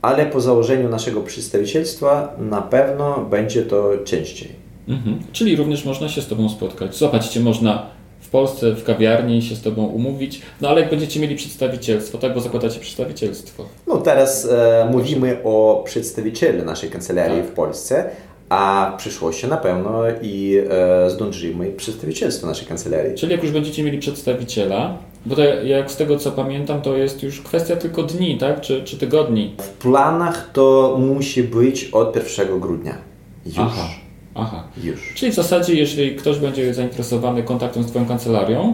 ale 0.04 0.26
po 0.26 0.41
założeniu 0.41 0.89
naszego 0.89 1.22
przedstawicielstwa 1.22 2.36
na 2.39 2.62
pewno 2.62 3.26
będzie 3.30 3.62
to 3.62 3.91
częściej. 4.06 4.49
Mhm. 4.88 5.20
Czyli 5.32 5.56
również 5.56 5.86
można 5.86 6.10
się 6.10 6.22
z 6.22 6.28
Tobą 6.28 6.49
spotkać. 6.49 6.97
Zobaczcie, 6.97 7.39
można 7.39 7.86
w 8.20 8.30
Polsce 8.30 8.72
w 8.72 8.84
kawiarni 8.84 9.41
się 9.41 9.56
z 9.56 9.62
Tobą 9.62 9.86
umówić, 9.86 10.41
no 10.62 10.70
ale 10.70 10.82
jak 10.82 10.89
będziecie 10.89 11.20
mieli 11.20 11.36
przedstawicielstwo, 11.36 12.18
tak, 12.18 12.34
bo 12.34 12.41
zakładacie 12.41 12.80
przedstawicielstwo. 12.80 13.66
No 13.88 13.97
teraz 13.97 14.45
e, 14.45 14.88
mówimy 14.91 15.38
o 15.43 15.82
przedstawicielu 15.86 16.66
naszej 16.66 16.89
kancelarii 16.89 17.41
Tak. 17.41 17.49
w 17.49 17.54
Polsce, 17.54 18.10
a 18.49 18.91
w 18.95 18.97
przyszłości 18.99 19.47
na 19.47 19.58
pewno 19.58 20.01
i 20.22 20.62
e, 20.70 21.10
zdążymy 21.10 21.72
przedstawicielstwo 21.72 22.47
naszej 22.47 22.68
kancelarii. 22.68 23.16
Czyli 23.16 23.32
jak 23.32 23.43
już 23.43 23.51
będziecie 23.51 23.84
mieli 23.84 23.99
przedstawiciela, 23.99 24.97
bo 25.26 25.36
to 25.36 25.43
jak 25.43 25.91
z 25.91 25.95
tego 25.95 26.17
co 26.17 26.32
pamiętam, 26.32 26.82
to 26.82 26.97
jest 26.97 27.24
już 27.24 27.41
kwestia 27.41 27.76
tylko 27.76 28.03
dni, 28.03 28.38
tak, 28.38 28.61
czy, 28.61 28.84
czy 28.84 28.97
tygodni. 28.97 29.55
W 29.57 29.69
planach 29.69 30.49
to 30.53 30.95
musi 30.99 31.43
być 31.43 31.86
od 31.86 32.15
1 32.15 32.59
grudnia. 32.59 32.97
Już. 33.45 33.55
Aha, 33.59 33.88
aha. 34.36 34.63
Już. 34.84 35.13
Czyli 35.15 35.32
w 35.32 35.36
zasadzie, 35.36 35.76
jeżeli 35.76 36.15
ktoś 36.15 36.39
będzie 36.39 36.74
zainteresowany 36.74 37.43
kontaktem 37.43 37.84
z 37.84 37.88
Twoją 37.88 38.05
kancelarią, 38.05 38.74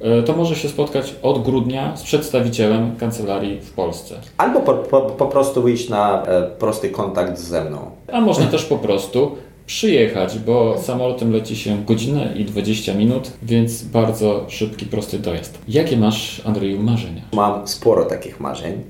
e, 0.00 0.22
to 0.22 0.32
może 0.32 0.56
się 0.56 0.68
spotkać 0.68 1.14
od 1.22 1.42
grudnia 1.42 1.96
z 1.96 2.02
przedstawicielem 2.02 2.96
kancelarii 2.96 3.60
w 3.60 3.70
Polsce. 3.70 4.14
Albo 4.36 4.60
po, 4.60 4.74
po, 4.74 5.00
po 5.00 5.26
prostu 5.26 5.62
wyjść 5.62 5.88
na 5.88 6.22
e, 6.22 6.42
prosty 6.42 6.90
kontakt 6.90 7.38
ze 7.38 7.64
mną. 7.64 7.90
A 8.12 8.20
można 8.20 8.46
też 8.46 8.64
po 8.64 8.78
prostu 8.78 9.36
przyjechać, 9.66 10.38
bo 10.38 10.78
samolotem 10.82 11.32
leci 11.32 11.56
się 11.56 11.84
godzinę 11.84 12.32
i 12.36 12.44
20 12.44 12.94
minut, 12.94 13.32
więc 13.42 13.82
bardzo 13.82 14.44
szybki, 14.48 14.86
prosty 14.86 15.18
dojazd. 15.18 15.58
Jakie 15.68 15.96
masz, 15.96 16.42
Andrzeju, 16.44 16.82
marzenia? 16.82 17.22
Mam 17.32 17.68
sporo 17.68 18.04
takich 18.04 18.40
marzeń. 18.40 18.82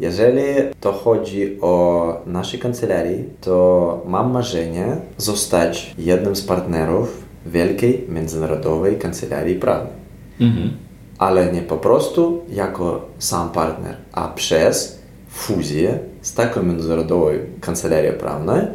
Jeżeli 0.00 0.42
to 0.80 0.92
chodzi 0.92 1.60
o 1.60 2.20
naszej 2.26 2.60
kancelarii, 2.60 3.24
to 3.40 4.02
mam 4.06 4.32
marzenie 4.32 4.96
zostać 5.16 5.94
jednym 5.98 6.36
z 6.36 6.42
partnerów 6.42 7.24
wielkiej 7.46 8.04
międzynarodowej 8.08 8.96
kancelarii 8.96 9.54
prawnej. 9.54 9.92
Mhm. 10.40 10.70
Ale 11.18 11.52
nie 11.52 11.62
po 11.62 11.76
prostu 11.76 12.42
jako 12.48 13.06
sam 13.18 13.50
partner, 13.50 13.96
a 14.12 14.28
przez 14.28 14.98
fuzję 15.28 15.98
z 16.22 16.34
taką 16.34 16.62
międzynarodową 16.62 17.26
kancelarią 17.60 18.12
prawną, 18.12 18.66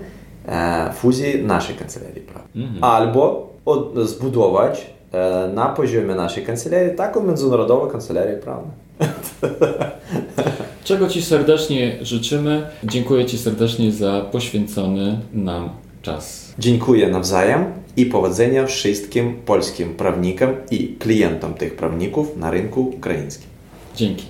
e, 0.48 0.94
fuzję 0.94 1.44
naszej 1.44 1.76
kancelarii 1.76 2.22
prawnej. 2.22 2.66
Mhm. 2.66 2.84
Albo 2.84 3.50
od, 3.66 3.96
zbudować 3.98 4.86
e, 5.12 5.50
na 5.54 5.66
poziomie 5.66 6.16
naszej 6.16 6.46
kancelarii 6.46 6.96
taką 6.96 7.24
międzynarodową 7.24 7.88
kancelarię 7.88 8.34
prawną. 8.34 8.72
Czego 10.84 11.08
Ci 11.08 11.22
serdecznie 11.22 11.98
życzymy. 12.02 12.68
Dziękuję 12.84 13.26
Ci 13.26 13.38
serdecznie 13.38 13.92
za 13.92 14.22
poświęcony 14.22 15.20
nam 15.34 15.70
czas. 16.02 16.54
Dziękuję 16.60 17.10
nawzajem 17.10 17.66
i 17.98 18.06
powodzenia 18.06 18.66
wszystkim 18.66 19.36
polskim 19.46 19.94
prawnikom 19.94 20.50
i 20.72 20.96
klientom 21.00 21.54
tych 21.54 21.76
prawników 21.76 22.38
na 22.38 22.52
rynku 22.52 22.82
ukraińskim. 22.82 23.50
Dzięki. 23.96 24.26